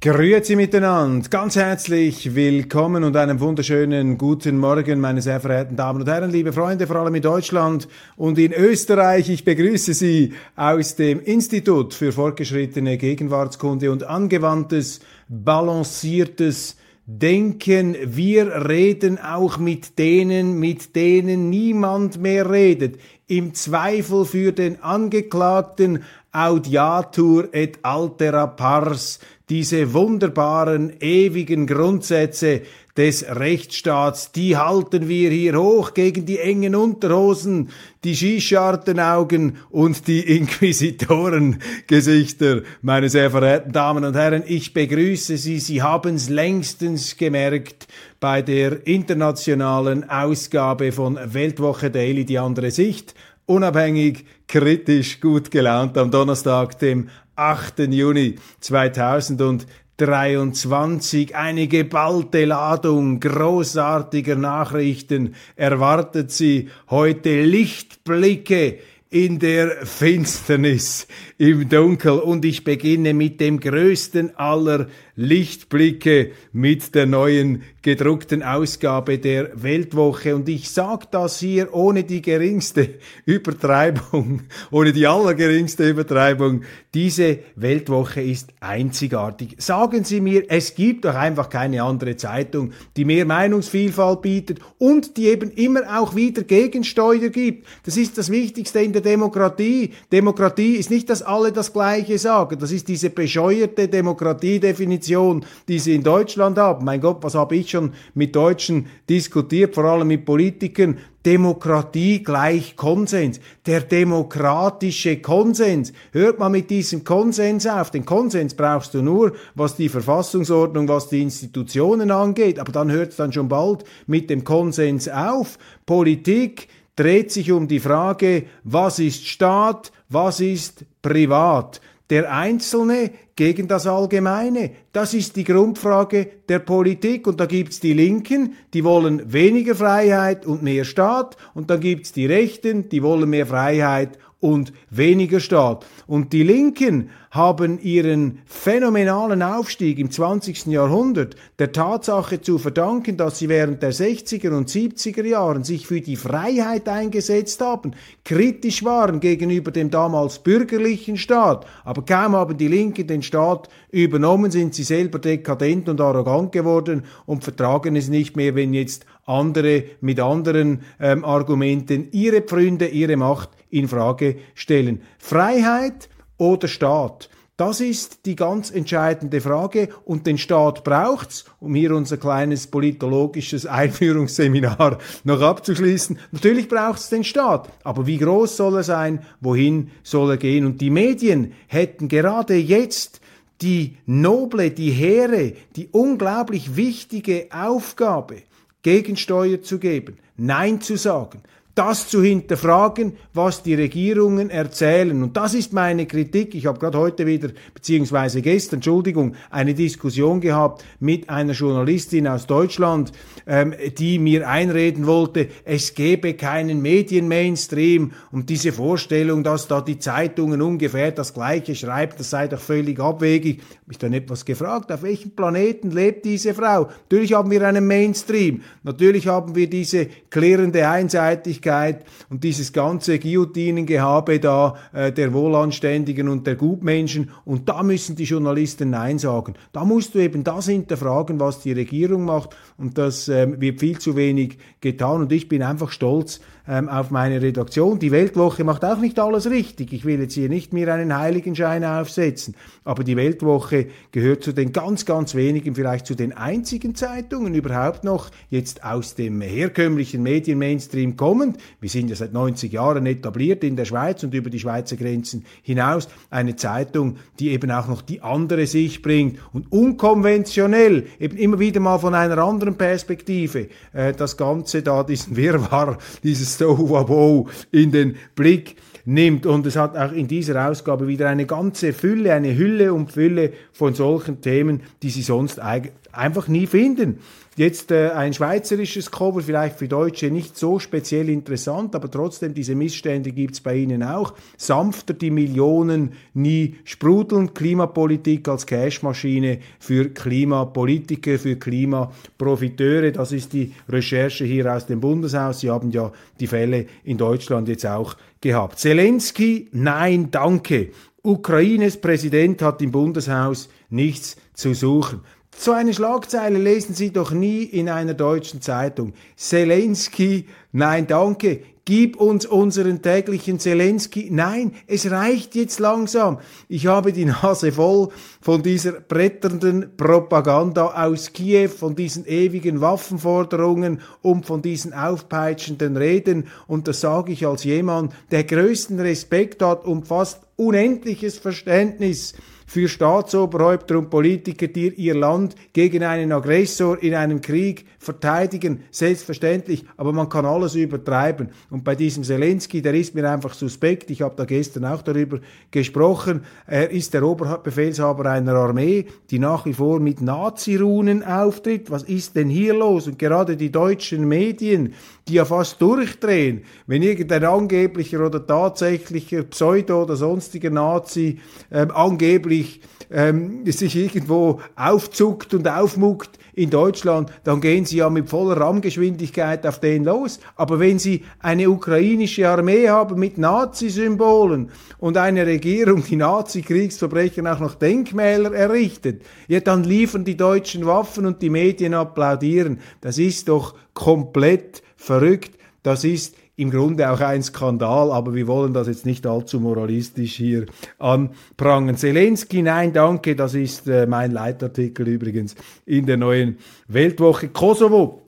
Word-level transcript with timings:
Grüezi 0.00 0.54
miteinander, 0.54 1.28
ganz 1.28 1.56
herzlich 1.56 2.36
willkommen 2.36 3.02
und 3.02 3.16
einen 3.16 3.40
wunderschönen 3.40 4.16
guten 4.16 4.56
Morgen, 4.56 5.00
meine 5.00 5.20
sehr 5.20 5.40
verehrten 5.40 5.74
Damen 5.74 6.02
und 6.02 6.08
Herren, 6.08 6.30
liebe 6.30 6.52
Freunde, 6.52 6.86
vor 6.86 6.98
allem 6.98 7.16
in 7.16 7.22
Deutschland 7.22 7.88
und 8.14 8.38
in 8.38 8.52
Österreich. 8.52 9.28
Ich 9.28 9.44
begrüße 9.44 9.94
Sie 9.94 10.34
aus 10.54 10.94
dem 10.94 11.18
Institut 11.18 11.94
für 11.94 12.12
fortgeschrittene 12.12 12.96
Gegenwartskunde 12.96 13.90
und 13.90 14.04
angewandtes, 14.04 15.00
balanciertes 15.26 16.76
Denken. 17.06 17.96
Wir 18.04 18.68
reden 18.68 19.18
auch 19.18 19.58
mit 19.58 19.98
denen, 19.98 20.60
mit 20.60 20.94
denen 20.94 21.50
niemand 21.50 22.20
mehr 22.20 22.48
redet. 22.48 23.00
Im 23.26 23.52
Zweifel 23.52 24.26
für 24.26 24.52
den 24.52 24.80
Angeklagten 24.80 26.04
Audiatur 26.46 27.48
et 27.52 27.78
altera 27.82 28.46
pars 28.46 29.18
diese 29.48 29.94
wunderbaren, 29.94 30.92
ewigen 31.00 31.66
Grundsätze 31.66 32.62
des 32.98 33.24
Rechtsstaats, 33.28 34.32
die 34.32 34.56
halten 34.56 35.06
wir 35.08 35.30
hier 35.30 35.56
hoch 35.56 35.94
gegen 35.94 36.26
die 36.26 36.40
engen 36.40 36.74
Unterhosen, 36.74 37.70
die 38.04 38.16
Skischartenaugen 38.16 39.56
und 39.70 40.08
die 40.08 40.36
Inquisitorengesichter. 40.36 42.62
Meine 42.82 43.08
sehr 43.08 43.30
verehrten 43.30 43.70
Damen 43.72 44.04
und 44.04 44.16
Herren, 44.16 44.42
ich 44.46 44.74
begrüße 44.74 45.38
Sie. 45.38 45.60
Sie 45.60 45.80
haben 45.80 46.16
es 46.16 46.28
längstens 46.28 47.16
gemerkt 47.16 47.86
bei 48.20 48.42
der 48.42 48.84
internationalen 48.86 50.10
Ausgabe 50.10 50.90
von 50.90 51.16
Weltwoche 51.24 51.92
Daily, 51.92 52.24
die 52.24 52.40
andere 52.40 52.72
Sicht. 52.72 53.14
Unabhängig, 53.48 54.24
kritisch, 54.46 55.20
gut 55.22 55.50
gelaunt 55.50 55.96
am 55.96 56.10
Donnerstag, 56.10 56.78
dem 56.80 57.08
8. 57.34 57.78
Juni 57.88 58.34
2023. 58.60 61.34
Eine 61.34 61.66
geballte 61.66 62.44
Ladung 62.44 63.20
großartiger 63.20 64.36
Nachrichten 64.36 65.34
erwartet 65.56 66.30
Sie 66.30 66.68
heute. 66.90 67.42
Lichtblicke 67.42 68.80
in 69.08 69.38
der 69.38 69.86
Finsternis, 69.86 71.06
im 71.38 71.68
Dunkel. 71.68 72.18
Und 72.18 72.44
ich 72.44 72.64
beginne 72.64 73.14
mit 73.14 73.40
dem 73.40 73.60
größten 73.60 74.36
aller 74.36 74.88
Lichtblicke, 75.14 76.32
mit 76.52 76.94
der 76.94 77.06
neuen 77.06 77.62
gedruckten 77.82 78.42
Ausgabe 78.42 79.18
der 79.18 79.50
Weltwoche. 79.54 80.36
Und 80.36 80.48
ich 80.48 80.70
sage 80.70 81.06
das 81.10 81.40
hier 81.40 81.72
ohne 81.74 82.04
die 82.04 82.22
geringste 82.22 82.98
Übertreibung, 83.24 84.42
ohne 84.70 84.92
die 84.92 85.06
allergeringste 85.06 85.88
Übertreibung. 85.88 86.62
Diese 86.94 87.38
Weltwoche 87.56 88.20
ist 88.20 88.50
einzigartig. 88.60 89.56
Sagen 89.58 90.04
Sie 90.04 90.20
mir, 90.20 90.44
es 90.48 90.74
gibt 90.74 91.04
doch 91.04 91.14
einfach 91.14 91.50
keine 91.50 91.82
andere 91.82 92.16
Zeitung, 92.16 92.72
die 92.96 93.04
mehr 93.04 93.24
Meinungsvielfalt 93.24 94.22
bietet 94.22 94.58
und 94.78 95.16
die 95.16 95.26
eben 95.26 95.50
immer 95.52 95.98
auch 95.98 96.14
wieder 96.14 96.42
Gegensteuer 96.42 97.28
gibt. 97.28 97.66
Das 97.84 97.96
ist 97.96 98.18
das 98.18 98.30
Wichtigste 98.30 98.80
in 98.80 98.92
der 98.92 99.02
Demokratie. 99.02 99.94
Demokratie 100.12 100.76
ist 100.76 100.90
nicht, 100.90 101.10
dass 101.10 101.22
alle 101.28 101.52
das 101.52 101.72
Gleiche 101.72 102.18
sagen. 102.18 102.58
Das 102.58 102.72
ist 102.72 102.88
diese 102.88 103.10
bescheuerte 103.10 103.88
Demokratiedefinition, 103.88 105.44
die 105.68 105.78
Sie 105.78 105.94
in 105.94 106.02
Deutschland 106.02 106.58
haben. 106.58 106.84
Mein 106.84 107.00
Gott, 107.00 107.18
was 107.20 107.34
habe 107.34 107.56
ich 107.56 107.70
schon 107.70 107.92
mit 108.14 108.34
Deutschen 108.34 108.86
diskutiert, 109.08 109.74
vor 109.74 109.84
allem 109.84 110.08
mit 110.08 110.24
Politikern? 110.24 110.98
Demokratie 111.26 112.22
gleich 112.22 112.74
Konsens. 112.76 113.38
Der 113.66 113.82
demokratische 113.82 115.18
Konsens. 115.18 115.92
Hört 116.12 116.38
mal 116.38 116.48
mit 116.48 116.70
diesem 116.70 117.04
Konsens 117.04 117.66
auf. 117.66 117.90
Den 117.90 118.06
Konsens 118.06 118.54
brauchst 118.54 118.94
du 118.94 119.02
nur, 119.02 119.32
was 119.54 119.76
die 119.76 119.90
Verfassungsordnung, 119.90 120.88
was 120.88 121.08
die 121.08 121.20
Institutionen 121.20 122.10
angeht. 122.10 122.58
Aber 122.58 122.72
dann 122.72 122.90
hört 122.90 123.10
es 123.10 123.16
dann 123.16 123.32
schon 123.32 123.48
bald 123.48 123.84
mit 124.06 124.30
dem 124.30 124.44
Konsens 124.44 125.08
auf. 125.08 125.58
Politik 125.84 126.68
dreht 126.98 127.30
sich 127.30 127.52
um 127.52 127.68
die 127.68 127.80
Frage, 127.80 128.44
was 128.64 128.98
ist 128.98 129.26
Staat, 129.26 129.92
was 130.08 130.40
ist 130.40 130.84
privat. 131.00 131.80
Der 132.10 132.32
Einzelne 132.32 133.10
gegen 133.36 133.68
das 133.68 133.86
Allgemeine. 133.86 134.70
Das 134.92 135.14
ist 135.14 135.36
die 135.36 135.44
Grundfrage 135.44 136.28
der 136.48 136.58
Politik. 136.58 137.26
Und 137.26 137.38
da 137.38 137.46
gibt's 137.46 137.78
die 137.78 137.92
Linken, 137.92 138.54
die 138.74 138.82
wollen 138.82 139.32
weniger 139.32 139.76
Freiheit 139.76 140.44
und 140.44 140.62
mehr 140.62 140.84
Staat. 140.84 141.36
Und 141.54 141.70
dann 141.70 141.80
gibt's 141.80 142.12
die 142.12 142.26
Rechten, 142.26 142.88
die 142.88 143.02
wollen 143.02 143.30
mehr 143.30 143.46
Freiheit 143.46 144.18
und 144.40 144.72
weniger 144.90 145.38
Staat. 145.38 145.86
Und 146.06 146.32
die 146.32 146.42
Linken 146.42 147.10
haben 147.30 147.80
ihren 147.80 148.40
phänomenalen 148.46 149.42
Aufstieg 149.42 149.98
im 149.98 150.10
20. 150.10 150.66
Jahrhundert 150.66 151.36
der 151.58 151.72
Tatsache 151.72 152.40
zu 152.40 152.58
verdanken, 152.58 153.16
dass 153.16 153.38
sie 153.38 153.48
während 153.48 153.82
der 153.82 153.92
60er 153.92 154.56
und 154.56 154.68
70er 154.68 155.24
Jahren 155.24 155.64
sich 155.64 155.86
für 155.86 156.00
die 156.00 156.16
Freiheit 156.16 156.88
eingesetzt 156.88 157.60
haben, 157.60 157.92
kritisch 158.24 158.84
waren 158.84 159.20
gegenüber 159.20 159.70
dem 159.70 159.90
damals 159.90 160.38
bürgerlichen 160.38 161.16
Staat. 161.16 161.66
Aber 161.84 162.04
kaum 162.04 162.34
haben 162.34 162.56
die 162.56 162.68
Linken 162.68 163.06
den 163.06 163.22
Staat 163.22 163.68
übernommen, 163.90 164.50
sind 164.50 164.74
sie 164.74 164.84
selber 164.84 165.18
dekadent 165.18 165.88
und 165.88 166.00
arrogant 166.00 166.52
geworden 166.52 167.04
und 167.26 167.44
vertragen 167.44 167.96
es 167.96 168.08
nicht 168.08 168.36
mehr, 168.36 168.54
wenn 168.54 168.72
jetzt 168.72 169.04
andere 169.26 169.84
mit 170.00 170.20
anderen 170.20 170.80
ähm, 170.98 171.24
Argumenten 171.24 172.08
ihre 172.12 172.40
Pfründe, 172.40 172.88
ihre 172.88 173.16
Macht 173.16 173.50
in 173.70 173.88
Frage 173.88 174.36
stellen. 174.54 175.02
Freiheit 175.18 176.08
oder 176.38 176.68
Staat? 176.68 177.28
Das 177.58 177.80
ist 177.80 178.24
die 178.24 178.36
ganz 178.36 178.70
entscheidende 178.70 179.40
Frage 179.40 179.88
und 180.04 180.28
den 180.28 180.38
Staat 180.38 180.84
braucht's, 180.84 181.44
um 181.58 181.74
hier 181.74 181.92
unser 181.92 182.16
kleines 182.16 182.68
politologisches 182.68 183.66
Einführungsseminar 183.66 184.98
noch 185.24 185.40
abzuschließen. 185.42 186.20
Natürlich 186.30 186.68
braucht's 186.68 187.08
den 187.08 187.24
Staat, 187.24 187.68
aber 187.82 188.06
wie 188.06 188.18
groß 188.18 188.56
soll 188.56 188.76
er 188.76 188.84
sein? 188.84 189.24
Wohin 189.40 189.90
soll 190.04 190.30
er 190.30 190.36
gehen? 190.36 190.66
Und 190.66 190.80
die 190.80 190.90
Medien 190.90 191.52
hätten 191.66 192.06
gerade 192.06 192.54
jetzt 192.54 193.20
die 193.60 193.96
noble, 194.06 194.70
die 194.70 194.92
hehre, 194.92 195.54
die 195.74 195.88
unglaublich 195.90 196.76
wichtige 196.76 197.48
Aufgabe, 197.50 198.42
Gegensteuer 198.82 199.62
zu 199.62 199.80
geben, 199.80 200.18
Nein 200.36 200.80
zu 200.80 200.96
sagen, 200.96 201.42
das 201.78 202.08
zu 202.08 202.20
hinterfragen, 202.24 203.12
was 203.34 203.62
die 203.62 203.76
Regierungen 203.76 204.50
erzählen. 204.50 205.22
Und 205.22 205.36
das 205.36 205.54
ist 205.54 205.72
meine 205.72 206.06
Kritik. 206.06 206.56
Ich 206.56 206.66
habe 206.66 206.80
gerade 206.80 206.98
heute 206.98 207.24
wieder, 207.24 207.50
beziehungsweise 207.72 208.42
gestern, 208.42 208.78
Entschuldigung, 208.78 209.36
eine 209.48 209.74
Diskussion 209.74 210.40
gehabt 210.40 210.84
mit 210.98 211.30
einer 211.30 211.52
Journalistin 211.52 212.26
aus 212.26 212.48
Deutschland, 212.48 213.12
ähm, 213.46 213.74
die 213.96 214.18
mir 214.18 214.48
einreden 214.48 215.06
wollte, 215.06 215.50
es 215.64 215.94
gebe 215.94 216.34
keinen 216.34 216.82
Medien-Mainstream 216.82 218.10
und 218.32 218.50
diese 218.50 218.72
Vorstellung, 218.72 219.44
dass 219.44 219.68
da 219.68 219.80
die 219.80 220.00
Zeitungen 220.00 220.60
ungefähr 220.60 221.12
das 221.12 221.32
Gleiche 221.32 221.76
schreiben, 221.76 222.14
das 222.18 222.30
sei 222.30 222.48
doch 222.48 222.58
völlig 222.58 222.98
abwegig. 222.98 223.60
Habe 223.60 223.92
ich 223.92 223.98
dann 223.98 224.14
etwas 224.14 224.44
gefragt, 224.44 224.90
auf 224.90 225.02
welchem 225.02 225.30
Planeten 225.30 225.92
lebt 225.92 226.24
diese 226.24 226.54
Frau? 226.54 226.88
Natürlich 227.02 227.34
haben 227.34 227.52
wir 227.52 227.64
einen 227.64 227.86
Mainstream. 227.86 228.62
Natürlich 228.82 229.28
haben 229.28 229.54
wir 229.54 229.70
diese 229.70 230.06
klärende 230.28 230.88
Einseitigkeit 230.88 231.67
Gerechtigkeit 231.68 232.04
und 232.30 232.44
dieses 232.44 232.72
ganze 232.72 233.18
Guillotinengehabe 233.18 234.40
da 234.40 234.76
äh, 234.92 235.12
der 235.12 235.32
Wohlanständigen 235.32 236.28
und 236.28 236.46
der 236.46 236.56
Gutmenschen 236.56 237.30
und 237.44 237.68
da 237.68 237.82
müssen 237.82 238.16
die 238.16 238.24
Journalisten 238.24 238.90
Nein 238.90 239.18
sagen. 239.18 239.54
Da 239.72 239.84
musst 239.84 240.14
du 240.14 240.18
eben 240.18 240.44
das 240.44 240.66
hinterfragen, 240.66 241.40
was 241.40 241.60
die 241.60 241.72
Regierung 241.72 242.24
macht. 242.24 242.56
Und 242.76 242.98
das 242.98 243.28
ähm, 243.28 243.60
wird 243.60 243.80
viel 243.80 243.98
zu 243.98 244.16
wenig 244.16 244.58
getan. 244.80 245.22
Und 245.22 245.32
ich 245.32 245.48
bin 245.48 245.62
einfach 245.62 245.90
stolz 245.90 246.40
ähm, 246.68 246.88
auf 246.88 247.10
meine 247.10 247.40
Redaktion. 247.40 247.98
Die 247.98 248.12
Weltwoche 248.12 248.62
macht 248.62 248.84
auch 248.84 248.98
nicht 248.98 249.18
alles 249.18 249.48
richtig. 249.48 249.92
Ich 249.92 250.04
will 250.04 250.20
jetzt 250.20 250.34
hier 250.34 250.48
nicht 250.48 250.72
mir 250.72 250.92
einen 250.92 251.16
Heiligenschein 251.16 251.82
aufsetzen, 251.84 252.54
aber 252.84 253.04
die 253.04 253.16
Weltwoche 253.16 253.86
gehört 254.12 254.44
zu 254.44 254.52
den 254.52 254.72
ganz, 254.72 255.06
ganz 255.06 255.34
wenigen, 255.34 255.74
vielleicht 255.74 256.06
zu 256.06 256.14
den 256.14 256.32
einzigen 256.32 256.94
Zeitungen 256.94 257.54
überhaupt 257.54 258.04
noch 258.04 258.30
jetzt 258.50 258.84
aus 258.84 259.14
dem 259.14 259.40
herkömmlichen 259.40 260.22
Medien-Mainstream 260.22 261.16
kommend. 261.16 261.56
Wir 261.80 261.88
sind 261.88 262.10
ja 262.10 262.16
seit 262.16 262.34
90 262.34 262.72
Jahren 262.72 263.06
etabliert 263.06 263.64
in 263.64 263.76
der 263.76 263.86
Schweiz 263.86 264.22
und 264.22 264.34
über 264.34 264.50
die 264.50 264.60
Schweizer 264.60 264.96
Grenzen 264.96 265.46
hinaus. 265.62 266.08
Eine 266.28 266.56
Zeitung, 266.56 267.16
die 267.38 267.50
eben 267.50 267.70
auch 267.70 267.88
noch 267.88 268.02
die 268.02 268.20
andere 268.20 268.66
Sicht 268.66 269.02
bringt 269.02 269.38
und 269.54 269.72
unkonventionell, 269.72 271.06
eben 271.18 271.38
immer 271.38 271.58
wieder 271.58 271.80
mal 271.80 271.98
von 271.98 272.14
einer 272.14 272.36
anderen 272.38 272.76
Perspektive, 272.76 273.68
äh, 273.94 274.12
das 274.12 274.36
Ganze 274.36 274.82
da, 274.82 275.02
diesen 275.02 275.36
Wirrwarr, 275.36 275.96
dieses 276.22 276.57
Tohuwabo 276.58 277.48
in 277.70 277.90
den 277.92 278.16
Blick 278.34 278.76
nimmt. 279.04 279.46
Und 279.46 279.66
es 279.66 279.76
hat 279.76 279.96
auch 279.96 280.12
in 280.12 280.28
dieser 280.28 280.68
Ausgabe 280.68 281.08
wieder 281.08 281.28
eine 281.28 281.46
ganze 281.46 281.92
Fülle, 281.92 282.34
eine 282.34 282.56
Hülle 282.56 282.92
und 282.92 283.12
Fülle 283.12 283.52
von 283.72 283.94
solchen 283.94 284.40
Themen, 284.40 284.82
die 285.02 285.10
Sie 285.10 285.22
sonst 285.22 285.60
einfach 285.60 286.48
nie 286.48 286.66
finden. 286.66 287.18
Jetzt 287.58 287.90
äh, 287.90 288.10
ein 288.10 288.32
schweizerisches 288.32 289.10
Cover, 289.10 289.42
vielleicht 289.42 289.80
für 289.80 289.88
Deutsche 289.88 290.30
nicht 290.30 290.56
so 290.56 290.78
speziell 290.78 291.28
interessant, 291.28 291.92
aber 291.96 292.08
trotzdem, 292.08 292.54
diese 292.54 292.76
Missstände 292.76 293.32
gibt's 293.32 293.60
bei 293.60 293.74
Ihnen 293.74 294.04
auch. 294.04 294.34
Sanfter 294.56 295.12
die 295.12 295.32
Millionen 295.32 296.12
nie 296.34 296.76
sprudeln. 296.84 297.54
Klimapolitik 297.54 298.46
als 298.46 298.64
Cashmaschine 298.64 299.58
für 299.80 300.10
Klimapolitiker, 300.10 301.36
für 301.36 301.56
Klimaprofiteure. 301.56 303.10
Das 303.10 303.32
ist 303.32 303.52
die 303.52 303.74
Recherche 303.88 304.44
hier 304.44 304.72
aus 304.72 304.86
dem 304.86 305.00
Bundeshaus. 305.00 305.58
Sie 305.58 305.68
haben 305.68 305.90
ja 305.90 306.12
die 306.38 306.46
Fälle 306.46 306.86
in 307.02 307.18
Deutschland 307.18 307.66
jetzt 307.66 307.86
auch 307.86 308.14
gehabt. 308.40 308.78
Zelensky, 308.78 309.66
nein, 309.72 310.30
danke. 310.30 310.90
Ukraines 311.24 312.00
Präsident 312.00 312.62
hat 312.62 312.80
im 312.82 312.92
Bundeshaus 312.92 313.68
nichts 313.90 314.36
zu 314.54 314.74
suchen. 314.74 315.22
So 315.60 315.72
eine 315.72 315.92
Schlagzeile 315.92 316.56
lesen 316.56 316.94
Sie 316.94 317.10
doch 317.10 317.32
nie 317.32 317.64
in 317.64 317.88
einer 317.88 318.14
deutschen 318.14 318.60
Zeitung. 318.62 319.12
Zelensky, 319.34 320.46
nein, 320.70 321.08
danke. 321.08 321.62
Gib 321.84 322.20
uns 322.20 322.46
unseren 322.46 323.02
täglichen 323.02 323.58
Zelensky. 323.58 324.28
Nein, 324.30 324.70
es 324.86 325.10
reicht 325.10 325.56
jetzt 325.56 325.80
langsam. 325.80 326.38
Ich 326.68 326.86
habe 326.86 327.12
die 327.12 327.24
Nase 327.24 327.72
voll 327.72 328.10
von 328.40 328.62
dieser 328.62 328.92
bretternden 328.92 329.96
Propaganda 329.96 331.04
aus 331.04 331.32
Kiew, 331.32 331.70
von 331.70 331.96
diesen 331.96 332.24
ewigen 332.24 332.80
Waffenforderungen 332.80 334.00
und 334.22 334.46
von 334.46 334.62
diesen 334.62 334.92
aufpeitschenden 334.92 335.96
Reden. 335.96 336.46
Und 336.68 336.86
das 336.86 337.00
sage 337.00 337.32
ich 337.32 337.48
als 337.48 337.64
jemand, 337.64 338.12
der 338.30 338.44
größten 338.44 339.00
Respekt 339.00 339.60
hat 339.60 339.86
und 339.86 340.06
fast 340.06 340.38
unendliches 340.54 341.36
Verständnis 341.36 342.34
für 342.68 342.86
Staatsoberhäupter 342.86 343.98
und 343.98 344.10
Politiker, 344.10 344.68
die 344.68 344.90
ihr 344.90 345.14
Land 345.14 345.54
gegen 345.72 346.04
einen 346.04 346.30
Aggressor 346.32 347.02
in 347.02 347.14
einem 347.14 347.40
Krieg 347.40 347.86
verteidigen, 347.98 348.84
selbstverständlich, 348.90 349.84
aber 349.96 350.12
man 350.12 350.28
kann 350.28 350.46
alles 350.46 350.74
übertreiben. 350.74 351.48
Und 351.68 351.84
bei 351.84 351.94
diesem 351.94 352.22
Zelensky, 352.22 352.80
der 352.80 352.94
ist 352.94 353.14
mir 353.14 353.28
einfach 353.28 353.54
suspekt, 353.54 354.10
ich 354.10 354.22
habe 354.22 354.34
da 354.36 354.44
gestern 354.44 354.84
auch 354.84 355.02
darüber 355.02 355.40
gesprochen, 355.70 356.42
er 356.66 356.90
ist 356.90 357.12
der 357.12 357.24
Oberbefehlshaber 357.24 358.30
einer 358.30 358.54
Armee, 358.54 359.06
die 359.30 359.38
nach 359.38 359.66
wie 359.66 359.74
vor 359.74 359.98
mit 359.98 360.20
Nazi-Runen 360.20 361.24
auftritt. 361.24 361.90
Was 361.90 362.04
ist 362.04 362.36
denn 362.36 362.48
hier 362.48 362.74
los? 362.74 363.08
Und 363.08 363.18
gerade 363.18 363.56
die 363.56 363.72
deutschen 363.72 364.28
Medien, 364.28 364.94
die 365.26 365.34
ja 365.34 365.44
fast 365.44 365.82
durchdrehen, 365.82 366.62
wenn 366.86 367.02
irgendein 367.02 367.44
angeblicher 367.44 368.24
oder 368.24 368.46
tatsächlicher 368.46 369.42
Pseudo- 369.42 370.04
oder 370.04 370.16
sonstiger 370.16 370.70
Nazi 370.70 371.40
ähm, 371.70 371.90
angeblich 371.90 372.80
ähm, 373.10 373.64
sich 373.66 373.96
irgendwo 373.96 374.60
aufzuckt 374.76 375.54
und 375.54 375.66
aufmuckt 375.68 376.38
in 376.54 376.70
Deutschland, 376.70 377.30
dann 377.44 377.60
gehen 377.60 377.84
sie 377.84 377.97
ja 377.98 378.10
mit 378.10 378.28
voller 378.28 378.60
Rammgeschwindigkeit 378.60 379.66
auf 379.66 379.80
den 379.80 380.04
los. 380.04 380.40
Aber 380.56 380.80
wenn 380.80 380.98
sie 380.98 381.24
eine 381.40 381.70
ukrainische 381.70 382.48
Armee 382.48 382.88
haben 382.88 383.18
mit 383.18 383.38
Nazi-Symbolen 383.38 384.70
und 384.98 385.16
eine 385.16 385.46
Regierung, 385.46 386.02
die 386.02 386.16
Nazi-Kriegsverbrechen 386.16 387.46
auch 387.46 387.60
noch 387.60 387.74
Denkmäler 387.74 388.52
errichtet, 388.52 389.22
ja, 389.46 389.60
dann 389.60 389.84
liefern 389.84 390.24
die 390.24 390.36
deutschen 390.36 390.86
Waffen 390.86 391.26
und 391.26 391.42
die 391.42 391.50
Medien 391.50 391.94
applaudieren. 391.94 392.80
Das 393.00 393.18
ist 393.18 393.48
doch 393.48 393.74
komplett 393.94 394.82
verrückt. 394.96 395.58
Das 395.82 396.04
ist 396.04 396.34
im 396.58 396.70
Grunde 396.70 397.08
auch 397.08 397.20
ein 397.20 397.42
Skandal, 397.42 398.10
aber 398.10 398.34
wir 398.34 398.48
wollen 398.48 398.74
das 398.74 398.88
jetzt 398.88 399.06
nicht 399.06 399.26
allzu 399.26 399.60
moralistisch 399.60 400.34
hier 400.34 400.66
anprangern. 400.98 401.96
Zelensky, 401.96 402.62
nein, 402.62 402.92
danke, 402.92 403.36
das 403.36 403.54
ist 403.54 403.86
äh, 403.86 404.06
mein 404.06 404.32
Leitartikel 404.32 405.06
übrigens 405.06 405.54
in 405.86 406.06
der 406.06 406.16
neuen 406.16 406.58
Weltwoche. 406.88 407.48
Kosovo, 407.48 408.22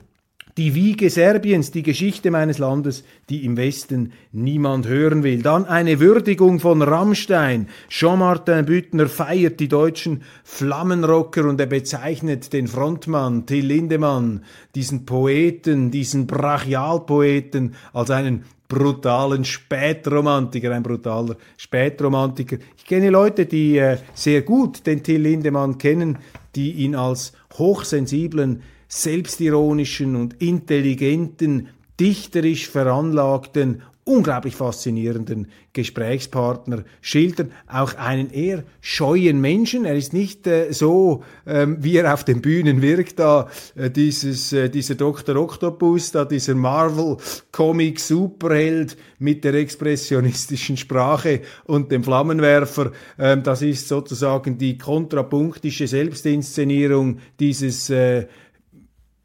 die 0.61 0.75
Wiege 0.75 1.09
Serbiens, 1.09 1.71
die 1.71 1.81
Geschichte 1.81 2.29
meines 2.29 2.59
Landes, 2.59 3.03
die 3.31 3.45
im 3.45 3.57
Westen 3.57 4.13
niemand 4.31 4.87
hören 4.87 5.23
will. 5.23 5.41
Dann 5.41 5.65
eine 5.65 5.99
Würdigung 5.99 6.59
von 6.59 6.83
Rammstein. 6.83 7.67
Jean-Martin 7.89 8.65
Büttner 8.65 9.07
feiert 9.07 9.59
die 9.59 9.67
deutschen 9.67 10.21
Flammenrocker 10.43 11.45
und 11.45 11.59
er 11.59 11.65
bezeichnet 11.65 12.53
den 12.53 12.67
Frontmann 12.67 13.47
Till 13.47 13.65
Lindemann, 13.65 14.43
diesen 14.75 15.07
Poeten, 15.07 15.89
diesen 15.89 16.27
Brachialpoeten, 16.27 17.73
als 17.91 18.11
einen 18.11 18.43
brutalen 18.67 19.43
Spätromantiker, 19.43 20.75
ein 20.75 20.83
brutaler 20.83 21.37
Spätromantiker. 21.57 22.57
Ich 22.77 22.85
kenne 22.85 23.09
Leute, 23.09 23.47
die 23.47 23.79
äh, 23.79 23.97
sehr 24.13 24.43
gut 24.43 24.85
den 24.85 25.01
Till 25.01 25.21
Lindemann 25.21 25.79
kennen, 25.79 26.19
die 26.53 26.73
ihn 26.73 26.93
als 26.93 27.33
hochsensiblen 27.57 28.61
selbstironischen 28.91 30.15
und 30.17 30.41
intelligenten, 30.41 31.69
dichterisch 31.97 32.69
veranlagten, 32.69 33.83
unglaublich 34.03 34.55
faszinierenden 34.55 35.47
Gesprächspartner 35.73 36.83
schildern, 36.99 37.51
auch 37.67 37.93
einen 37.95 38.31
eher 38.31 38.63
scheuen 38.81 39.39
Menschen. 39.39 39.85
Er 39.85 39.95
ist 39.95 40.11
nicht 40.11 40.45
äh, 40.47 40.73
so, 40.73 41.23
ähm, 41.45 41.77
wie 41.79 41.95
er 41.97 42.13
auf 42.13 42.25
den 42.25 42.41
Bühnen 42.41 42.81
wirkt, 42.81 43.19
da 43.19 43.47
äh, 43.75 43.89
dieses, 43.89 44.51
äh, 44.51 44.69
dieser 44.69 44.95
Dr. 44.95 45.37
Octopus, 45.37 46.11
da 46.11 46.25
dieser 46.25 46.55
Marvel-Comic-Superheld 46.55 48.97
mit 49.19 49.45
der 49.45 49.53
expressionistischen 49.53 50.75
Sprache 50.75 51.39
und 51.65 51.89
dem 51.91 52.03
Flammenwerfer. 52.03 52.91
Ähm, 53.17 53.43
das 53.43 53.61
ist 53.61 53.87
sozusagen 53.87 54.57
die 54.57 54.77
kontrapunktische 54.77 55.87
Selbstinszenierung 55.87 57.19
dieses 57.39 57.89
äh, 57.89 58.27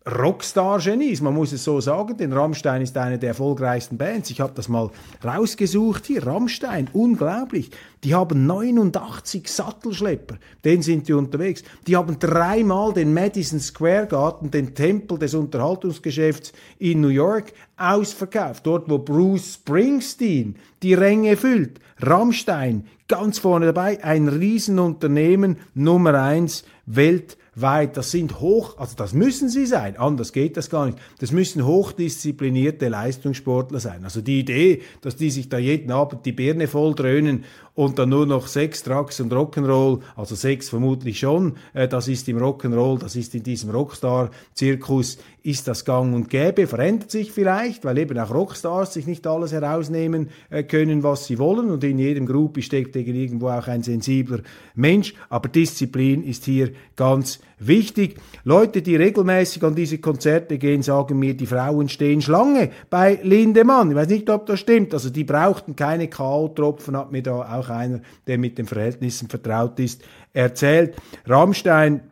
Rockstar-Genies, 0.06 1.20
man 1.20 1.35
muss 1.35 1.50
es 1.50 1.64
so 1.64 1.81
sagen, 1.81 2.17
denn 2.17 2.32
Rammstein 2.32 2.81
ist 2.81 2.97
eine 2.97 3.19
der 3.19 3.31
erfolgreichsten 3.31 3.99
Bands. 3.99 4.31
Ich 4.31 4.41
habe 4.41 4.53
das 4.55 4.69
mal 4.69 4.91
rausgesucht 5.25 6.06
hier. 6.06 6.25
Rammstein, 6.25 6.88
unglaublich. 6.93 7.73
Die 8.05 8.14
haben 8.14 8.47
89 8.47 9.49
Sattelschlepper, 9.50 10.37
den 10.64 10.82
sind 10.82 11.08
die 11.08 11.12
unterwegs. 11.12 11.64
Die 11.88 11.97
haben 11.97 12.20
dreimal 12.20 12.93
den 12.93 13.12
Madison 13.12 13.58
Square 13.58 14.06
Garden, 14.06 14.53
den 14.53 14.76
Tempel 14.76 15.19
des 15.19 15.35
Unterhaltungsgeschäfts 15.35 16.52
in 16.79 17.00
New 17.00 17.09
York, 17.09 17.52
ausverkauft. 17.76 18.64
Dort, 18.64 18.88
wo 18.88 18.99
Bruce 18.99 19.54
Springsteen 19.54 20.54
die 20.85 20.95
Ränge 20.95 21.37
füllt. 21.37 21.80
Rammstein, 21.99 22.87
ganz 23.09 23.40
vorne 23.40 23.66
dabei, 23.66 24.04
ein 24.04 24.28
Riesenunternehmen, 24.28 25.57
Nummer 25.75 26.14
eins 26.14 26.64
weltweit 26.87 27.38
weit. 27.56 27.96
Das 27.96 28.10
sind 28.10 28.40
hoch, 28.40 28.78
also 28.78 28.94
das 28.96 29.12
müssen 29.12 29.48
sie 29.48 29.66
sein, 29.66 29.96
anders 29.96 30.32
geht 30.32 30.56
das 30.56 30.70
gar 30.70 30.86
nicht. 30.86 30.98
Das 31.18 31.32
müssen 31.32 31.64
hochdisziplinierte 31.64 32.88
Leistungssportler 32.88 33.80
sein. 33.80 34.04
Also 34.04 34.20
die 34.20 34.38
Idee, 34.38 34.82
dass 35.00 35.16
die 35.16 35.30
sich 35.30 35.48
da 35.48 35.58
jeden 35.58 35.90
Abend 35.90 36.25
die 36.26 36.32
Birne 36.32 36.68
voll 36.68 36.94
dröhnen 36.94 37.44
und 37.76 37.99
dann 37.99 38.09
nur 38.09 38.26
noch 38.26 38.49
Sex, 38.49 38.83
Drugs 38.83 39.21
und 39.21 39.33
Rock'n'Roll, 39.33 40.00
also 40.16 40.35
Sex 40.35 40.71
vermutlich 40.71 41.21
schon, 41.21 41.56
äh, 41.75 41.87
das 41.87 42.09
ist 42.09 42.26
im 42.28 42.38
Rock'n'Roll, 42.38 42.99
das 42.99 43.14
ist 43.16 43.35
in 43.35 43.42
diesem 43.42 43.71
Rockstar-Zirkus, 43.71 45.18
ist 45.42 45.68
das 45.68 45.85
gang 45.85 46.14
und 46.14 46.30
gäbe, 46.30 46.66
verändert 46.66 47.11
sich 47.11 47.30
vielleicht, 47.30 47.85
weil 47.85 47.99
eben 47.99 48.18
auch 48.18 48.33
Rockstars 48.33 48.95
sich 48.95 49.06
nicht 49.06 49.26
alles 49.26 49.52
herausnehmen 49.52 50.30
äh, 50.49 50.62
können, 50.64 51.02
was 51.02 51.26
sie 51.26 51.38
wollen. 51.38 51.71
Und 51.71 51.85
in 51.85 51.99
jedem 51.99 52.26
Gruppe 52.26 52.62
steckt 52.62 52.97
irgendwo 52.97 53.50
auch 53.50 53.68
ein 53.68 53.83
sensibler 53.83 54.40
Mensch, 54.75 55.14
aber 55.28 55.50
Disziplin 55.50 56.25
ist 56.25 56.47
hier 56.47 56.73
ganz 56.97 57.40
wichtig. 57.58 58.16
Leute, 58.44 58.82
die 58.82 58.96
regelmäßig 58.96 59.62
an 59.62 59.75
diese 59.75 59.98
Konzerte 59.98 60.58
gehen, 60.58 60.82
sagen 60.82 61.18
mir, 61.18 61.34
die 61.34 61.46
Frauen 61.46 61.88
stehen 61.88 62.20
Schlange 62.20 62.70
bei 62.90 63.18
Lindemann. 63.22 63.90
Ich 63.90 63.96
weiß 63.96 64.08
nicht, 64.08 64.28
ob 64.30 64.46
das 64.46 64.60
stimmt. 64.60 64.92
Also 64.94 65.10
die 65.10 65.25
brauchten 65.25 65.76
keine 65.76 66.08
K.O.-Tropfen, 66.08 66.96
hat 66.96 67.12
mir 67.12 67.22
da 67.22 67.58
auch 67.58 67.68
einer, 67.68 68.00
der 68.26 68.38
mit 68.38 68.58
den 68.58 68.66
Verhältnissen 68.66 69.28
vertraut 69.28 69.78
ist, 69.80 70.02
erzählt. 70.32 70.96
Rammstein 71.26 72.02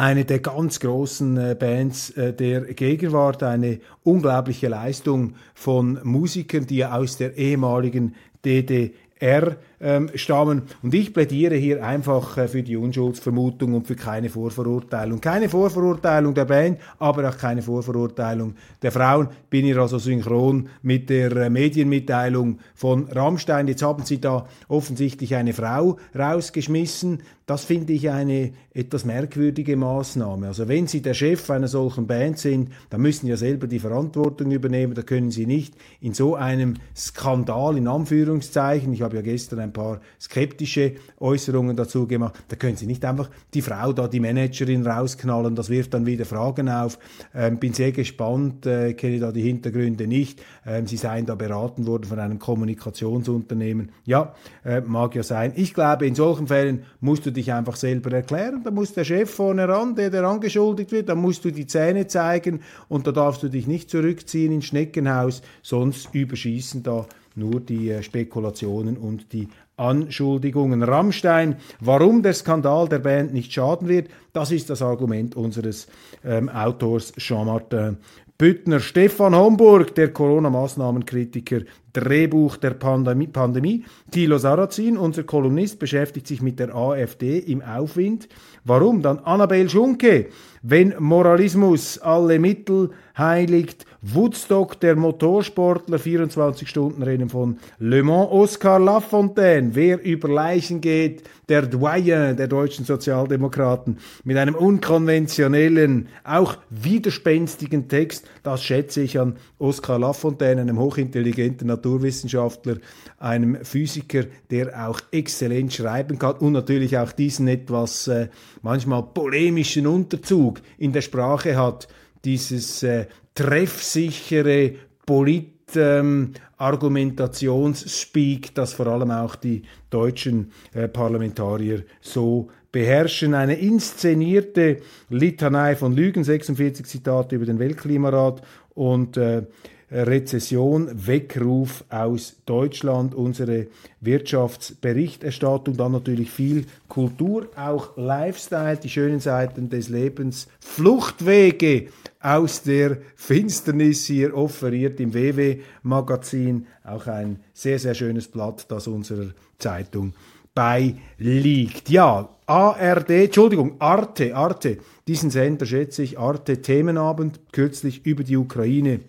eine 0.00 0.24
der 0.24 0.38
ganz 0.38 0.80
großen 0.80 1.36
äh, 1.36 1.56
Bands 1.58 2.10
äh, 2.10 2.32
der 2.32 2.62
Gegenwart, 2.72 3.42
eine 3.42 3.80
unglaubliche 4.02 4.68
Leistung 4.68 5.34
von 5.54 6.00
Musikern, 6.02 6.66
die 6.66 6.86
aus 6.86 7.18
der 7.18 7.36
ehemaligen 7.36 8.14
DDR 8.42 9.56
ähm, 9.80 10.10
stammen. 10.14 10.62
Und 10.82 10.94
ich 10.94 11.12
plädiere 11.12 11.54
hier 11.54 11.84
einfach 11.84 12.36
äh, 12.36 12.48
für 12.48 12.62
die 12.62 12.76
Unschuldsvermutung 12.76 13.74
und 13.74 13.86
für 13.86 13.96
keine 13.96 14.28
Vorverurteilung. 14.28 15.20
Keine 15.20 15.48
Vorverurteilung 15.48 16.34
der 16.34 16.44
Band, 16.44 16.78
aber 16.98 17.28
auch 17.28 17.36
keine 17.36 17.62
Vorverurteilung 17.62 18.54
der 18.82 18.92
Frauen. 18.92 19.28
Bin 19.48 19.64
hier 19.64 19.78
also 19.78 19.98
synchron 19.98 20.68
mit 20.82 21.08
der 21.10 21.32
äh, 21.32 21.50
Medienmitteilung 21.50 22.58
von 22.74 23.08
Rammstein. 23.08 23.68
Jetzt 23.68 23.82
haben 23.82 24.04
sie 24.04 24.20
da 24.20 24.46
offensichtlich 24.68 25.34
eine 25.34 25.52
Frau 25.52 25.96
rausgeschmissen. 26.16 27.22
Das 27.50 27.64
finde 27.64 27.94
ich 27.94 28.08
eine 28.10 28.52
etwas 28.72 29.04
merkwürdige 29.04 29.76
Maßnahme. 29.76 30.46
Also 30.46 30.68
wenn 30.68 30.86
Sie 30.86 31.02
der 31.02 31.14
Chef 31.14 31.50
einer 31.50 31.66
solchen 31.66 32.06
Band 32.06 32.38
sind, 32.38 32.70
dann 32.90 33.00
müssen 33.00 33.26
Sie 33.26 33.30
ja 33.30 33.36
selber 33.36 33.66
die 33.66 33.80
Verantwortung 33.80 34.52
übernehmen. 34.52 34.94
Da 34.94 35.02
können 35.02 35.32
Sie 35.32 35.46
nicht 35.46 35.74
in 36.00 36.14
so 36.14 36.36
einem 36.36 36.74
Skandal, 36.94 37.76
in 37.76 37.88
Anführungszeichen, 37.88 38.92
ich 38.92 39.02
habe 39.02 39.16
ja 39.16 39.22
gestern 39.22 39.58
ein 39.58 39.69
ein 39.70 39.72
paar 39.72 40.00
skeptische 40.20 40.94
Äußerungen 41.18 41.76
dazu 41.76 42.06
gemacht. 42.06 42.34
Da 42.48 42.56
können 42.56 42.76
Sie 42.76 42.86
nicht 42.86 43.04
einfach 43.04 43.30
die 43.54 43.62
Frau 43.62 43.92
da, 43.92 44.08
die 44.08 44.20
Managerin 44.20 44.86
rausknallen. 44.86 45.54
Das 45.54 45.70
wirft 45.70 45.94
dann 45.94 46.06
wieder 46.06 46.24
Fragen 46.24 46.68
auf. 46.68 46.98
Ähm, 47.34 47.58
bin 47.58 47.72
sehr 47.72 47.92
gespannt, 47.92 48.66
äh, 48.66 48.94
kenne 48.94 49.20
da 49.20 49.32
die 49.32 49.42
Hintergründe 49.42 50.06
nicht. 50.06 50.42
Ähm, 50.66 50.86
Sie 50.86 50.96
seien 50.96 51.26
da 51.26 51.34
beraten 51.34 51.86
worden 51.86 52.04
von 52.04 52.18
einem 52.18 52.38
Kommunikationsunternehmen. 52.38 53.90
Ja, 54.04 54.34
äh, 54.64 54.80
mag 54.80 55.14
ja 55.14 55.22
sein. 55.22 55.52
Ich 55.56 55.74
glaube, 55.74 56.06
in 56.06 56.14
solchen 56.14 56.48
Fällen 56.48 56.84
musst 57.00 57.26
du 57.26 57.30
dich 57.30 57.52
einfach 57.52 57.76
selber 57.76 58.12
erklären. 58.12 58.62
Da 58.64 58.70
muss 58.70 58.92
der 58.92 59.04
Chef 59.04 59.30
vorne 59.30 59.68
ran, 59.68 59.94
der, 59.94 60.10
der 60.10 60.24
angeschuldigt 60.24 60.92
wird, 60.92 61.08
da 61.08 61.14
musst 61.14 61.44
du 61.44 61.50
die 61.50 61.66
Zähne 61.66 62.06
zeigen 62.06 62.60
und 62.88 63.06
da 63.06 63.12
darfst 63.12 63.42
du 63.42 63.48
dich 63.48 63.66
nicht 63.66 63.90
zurückziehen 63.90 64.52
ins 64.52 64.66
Schneckenhaus, 64.66 65.42
sonst 65.62 66.14
überschießen 66.14 66.82
da 66.82 67.06
nur 67.34 67.60
die 67.60 67.90
äh, 67.90 68.02
Spekulationen 68.02 68.96
und 68.96 69.32
die 69.32 69.48
Anschuldigungen. 69.76 70.82
Rammstein, 70.82 71.56
warum 71.80 72.22
der 72.22 72.34
Skandal 72.34 72.88
der 72.88 72.98
Band 72.98 73.32
nicht 73.32 73.52
schaden 73.52 73.88
wird, 73.88 74.08
das 74.32 74.52
ist 74.52 74.70
das 74.70 74.82
Argument 74.82 75.34
unseres 75.36 75.88
ähm, 76.24 76.48
Autors 76.48 77.12
Jean-Martin 77.16 77.96
Büttner. 78.36 78.80
Stefan 78.80 79.34
Homburg, 79.34 79.94
der 79.94 80.12
Corona-Maßnahmenkritiker, 80.12 81.60
Drehbuch 81.92 82.56
der 82.56 82.70
Pandemie, 82.70 83.26
Pandemie. 83.26 83.84
Thilo 84.10 84.38
Sarrazin, 84.38 84.96
unser 84.96 85.24
Kolumnist, 85.24 85.78
beschäftigt 85.78 86.26
sich 86.26 86.42
mit 86.42 86.58
der 86.58 86.74
AfD 86.74 87.38
im 87.38 87.62
Aufwind. 87.62 88.28
Warum? 88.64 89.02
Dann 89.02 89.18
Annabel 89.20 89.68
Schunke, 89.68 90.28
wenn 90.62 90.94
Moralismus 90.98 91.98
alle 91.98 92.38
Mittel 92.38 92.90
heiligt, 93.16 93.86
Woodstock, 94.02 94.80
der 94.80 94.96
Motorsportler, 94.96 95.98
24-Stunden-Rennen 95.98 97.28
von 97.28 97.58
Le 97.78 98.02
Mans, 98.02 98.30
Oscar 98.30 98.78
Lafontaine, 98.78 99.74
wer 99.74 100.02
über 100.02 100.28
Leichen 100.28 100.80
geht, 100.80 101.22
der 101.48 101.62
Doyen 101.62 102.36
der 102.36 102.48
deutschen 102.48 102.84
Sozialdemokraten, 102.84 103.98
mit 104.24 104.36
einem 104.36 104.54
unkonventionellen, 104.54 106.08
auch 106.24 106.56
widerspenstigen 106.70 107.88
Text, 107.88 108.26
das 108.42 108.62
schätze 108.62 109.02
ich 109.02 109.18
an 109.18 109.36
Oscar 109.58 109.98
Lafontaine, 109.98 110.60
einem 110.60 110.78
hochintelligenten 110.78 111.66
Naturwissenschaftler, 111.80 112.76
einem 113.18 113.64
Physiker, 113.64 114.24
der 114.50 114.88
auch 114.88 115.00
exzellent 115.10 115.72
schreiben 115.72 116.18
kann 116.18 116.36
und 116.36 116.52
natürlich 116.52 116.98
auch 116.98 117.12
diesen 117.12 117.48
etwas 117.48 118.06
äh, 118.08 118.28
manchmal 118.62 119.02
polemischen 119.02 119.86
Unterzug 119.86 120.60
in 120.78 120.92
der 120.92 121.00
Sprache 121.00 121.56
hat, 121.56 121.88
dieses 122.24 122.82
äh, 122.82 123.06
treffsichere 123.34 124.74
Polit 125.06 125.76
ähm, 125.76 126.32
Argumentationsspeak, 126.58 128.54
das 128.54 128.74
vor 128.74 128.86
allem 128.86 129.10
auch 129.10 129.34
die 129.34 129.62
deutschen 129.88 130.52
äh, 130.74 130.88
Parlamentarier 130.88 131.84
so 132.00 132.48
beherrschen. 132.70 133.34
Eine 133.34 133.54
inszenierte 133.54 134.78
Litanei 135.08 135.74
von 135.76 135.94
Lügen, 135.96 136.22
46 136.22 136.86
Zitate 136.86 137.36
über 137.36 137.46
den 137.46 137.58
Weltklimarat 137.58 138.42
und 138.74 139.16
äh, 139.16 139.46
Rezession, 139.90 140.88
Weckruf 141.06 141.84
aus 141.88 142.36
Deutschland, 142.46 143.14
unsere 143.14 143.66
Wirtschaftsberichterstattung, 144.00 145.76
dann 145.76 145.92
natürlich 145.92 146.30
viel 146.30 146.66
Kultur, 146.88 147.48
auch 147.56 147.96
Lifestyle, 147.96 148.76
die 148.76 148.88
schönen 148.88 149.20
Seiten 149.20 149.68
des 149.68 149.88
Lebens, 149.88 150.46
Fluchtwege 150.60 151.88
aus 152.20 152.62
der 152.62 152.98
Finsternis 153.16 154.06
hier 154.06 154.36
offeriert 154.36 155.00
im 155.00 155.12
WW-Magazin, 155.12 156.66
auch 156.84 157.06
ein 157.06 157.40
sehr, 157.52 157.78
sehr 157.78 157.94
schönes 157.94 158.28
Blatt, 158.28 158.70
das 158.70 158.86
unserer 158.86 159.30
Zeitung 159.58 160.12
beiliegt. 160.54 161.88
Ja, 161.88 162.28
ARD, 162.46 163.10
Entschuldigung, 163.10 163.76
Arte, 163.80 164.36
Arte, 164.36 164.78
diesen 165.08 165.30
Sender 165.30 165.66
schätze 165.66 166.02
ich, 166.02 166.18
Arte 166.18 166.60
Themenabend, 166.60 167.40
kürzlich 167.52 168.04
über 168.04 168.22
die 168.22 168.36
Ukraine 168.36 169.00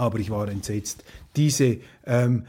aber 0.00 0.18
ich 0.18 0.30
war 0.30 0.48
entsetzt. 0.48 1.04
Diese 1.36 1.76
ähm, 2.06 2.46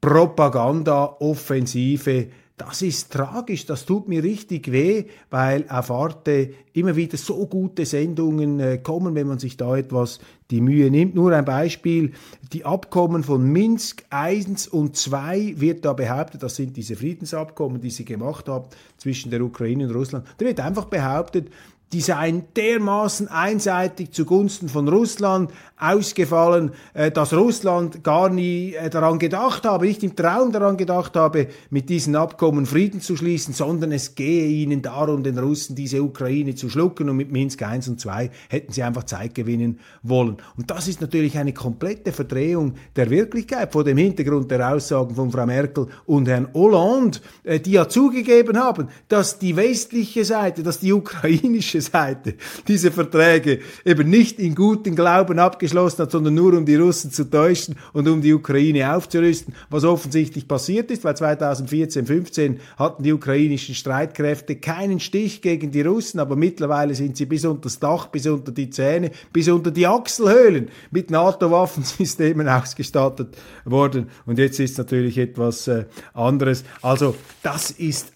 Propaganda-Offensive, 0.00 2.28
das 2.56 2.82
ist 2.82 3.12
tragisch, 3.12 3.66
das 3.66 3.84
tut 3.84 4.08
mir 4.08 4.22
richtig 4.22 4.72
weh, 4.72 5.04
weil 5.28 5.66
auf 5.68 5.90
Arte 5.90 6.54
immer 6.72 6.96
wieder 6.96 7.18
so 7.18 7.46
gute 7.46 7.84
Sendungen 7.84 8.60
äh, 8.60 8.78
kommen, 8.78 9.14
wenn 9.14 9.26
man 9.26 9.38
sich 9.38 9.58
da 9.58 9.76
etwas 9.76 10.20
die 10.50 10.62
Mühe 10.62 10.90
nimmt. 10.90 11.14
Nur 11.14 11.32
ein 11.32 11.44
Beispiel, 11.44 12.12
die 12.52 12.64
Abkommen 12.64 13.22
von 13.24 13.44
Minsk 13.44 14.04
1 14.10 14.68
und 14.68 14.96
2 14.96 15.54
wird 15.56 15.84
da 15.84 15.92
behauptet, 15.92 16.42
das 16.42 16.56
sind 16.56 16.76
diese 16.76 16.96
Friedensabkommen, 16.96 17.80
die 17.80 17.90
sie 17.90 18.06
gemacht 18.06 18.48
haben 18.48 18.66
zwischen 18.96 19.30
der 19.30 19.42
Ukraine 19.42 19.86
und 19.88 19.94
Russland. 19.94 20.26
Da 20.38 20.46
wird 20.46 20.60
einfach 20.60 20.86
behauptet, 20.86 21.50
die 21.92 22.00
seien 22.00 22.44
dermaßen 22.56 23.28
einseitig 23.28 24.10
zugunsten 24.10 24.68
von 24.68 24.88
Russland 24.88 25.50
ausgefallen, 25.78 26.72
äh, 26.94 27.10
dass 27.10 27.32
Russland 27.32 28.02
gar 28.02 28.30
nie 28.30 28.74
äh, 28.74 28.90
daran 28.90 29.18
gedacht 29.18 29.64
habe, 29.64 29.86
nicht 29.86 30.02
im 30.02 30.16
Traum 30.16 30.50
daran 30.50 30.76
gedacht 30.76 31.14
habe, 31.16 31.48
mit 31.70 31.88
diesen 31.88 32.16
Abkommen 32.16 32.66
Frieden 32.66 33.00
zu 33.00 33.16
schließen, 33.16 33.54
sondern 33.54 33.92
es 33.92 34.14
gehe 34.14 34.46
ihnen 34.46 34.82
darum, 34.82 35.22
den 35.22 35.38
Russen 35.38 35.76
diese 35.76 36.02
Ukraine 36.02 36.54
zu 36.54 36.68
schlucken 36.68 37.08
und 37.08 37.16
mit 37.16 37.30
Minsk 37.30 37.62
1 37.62 37.88
und 37.88 38.00
2 38.00 38.30
hätten 38.48 38.72
sie 38.72 38.82
einfach 38.82 39.04
Zeit 39.04 39.34
gewinnen 39.34 39.78
wollen. 40.02 40.38
Und 40.56 40.70
das 40.70 40.88
ist 40.88 41.00
natürlich 41.00 41.38
eine 41.38 41.52
komplette 41.52 42.12
Verdrehung 42.12 42.74
der 42.96 43.10
Wirklichkeit 43.10 43.72
vor 43.72 43.84
dem 43.84 43.98
Hintergrund 43.98 44.50
der 44.50 44.72
Aussagen 44.74 45.14
von 45.14 45.30
Frau 45.30 45.46
Merkel 45.46 45.88
und 46.06 46.28
Herrn 46.28 46.48
Hollande, 46.54 47.18
äh, 47.44 47.60
die 47.60 47.72
ja 47.72 47.88
zugegeben 47.88 48.58
haben, 48.58 48.88
dass 49.08 49.38
die 49.38 49.56
westliche 49.56 50.24
Seite, 50.24 50.62
dass 50.62 50.80
die 50.80 50.92
ukrainische 50.92 51.73
Seite 51.80 52.34
diese 52.68 52.90
Verträge 52.90 53.60
eben 53.84 54.08
nicht 54.10 54.38
in 54.38 54.54
guten 54.54 54.94
Glauben 54.94 55.38
abgeschlossen 55.38 56.02
hat, 56.02 56.10
sondern 56.10 56.34
nur 56.34 56.54
um 56.54 56.66
die 56.66 56.76
Russen 56.76 57.10
zu 57.10 57.24
täuschen 57.24 57.76
und 57.92 58.08
um 58.08 58.22
die 58.22 58.32
Ukraine 58.32 58.94
aufzurüsten, 58.94 59.54
was 59.70 59.84
offensichtlich 59.84 60.48
passiert 60.48 60.90
ist, 60.90 61.04
weil 61.04 61.16
2014, 61.16 62.06
15 62.06 62.60
hatten 62.76 63.02
die 63.02 63.12
ukrainischen 63.12 63.74
Streitkräfte 63.74 64.56
keinen 64.56 65.00
Stich 65.00 65.42
gegen 65.42 65.70
die 65.70 65.82
Russen, 65.82 66.20
aber 66.20 66.36
mittlerweile 66.36 66.94
sind 66.94 67.16
sie 67.16 67.26
bis 67.26 67.44
unter 67.44 67.62
das 67.62 67.78
Dach, 67.78 68.06
bis 68.06 68.26
unter 68.26 68.52
die 68.52 68.70
Zähne, 68.70 69.10
bis 69.32 69.48
unter 69.48 69.70
die 69.70 69.86
Achselhöhlen 69.86 70.68
mit 70.90 71.10
NATO-Waffensystemen 71.10 72.48
ausgestattet 72.64 73.36
worden. 73.64 74.08
Und 74.26 74.38
jetzt 74.38 74.60
ist 74.60 74.78
natürlich 74.78 75.18
etwas 75.18 75.68
äh, 75.68 75.84
anderes. 76.12 76.64
Also 76.82 77.16
das 77.42 77.70
ist 77.70 78.12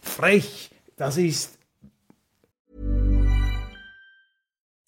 frech, 0.00 0.70
das 0.96 1.16
ist 1.16 1.58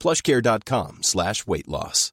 plushcare.com 0.00 1.02
slash 1.02 1.46
weight 1.46 1.68
loss. 1.68 2.12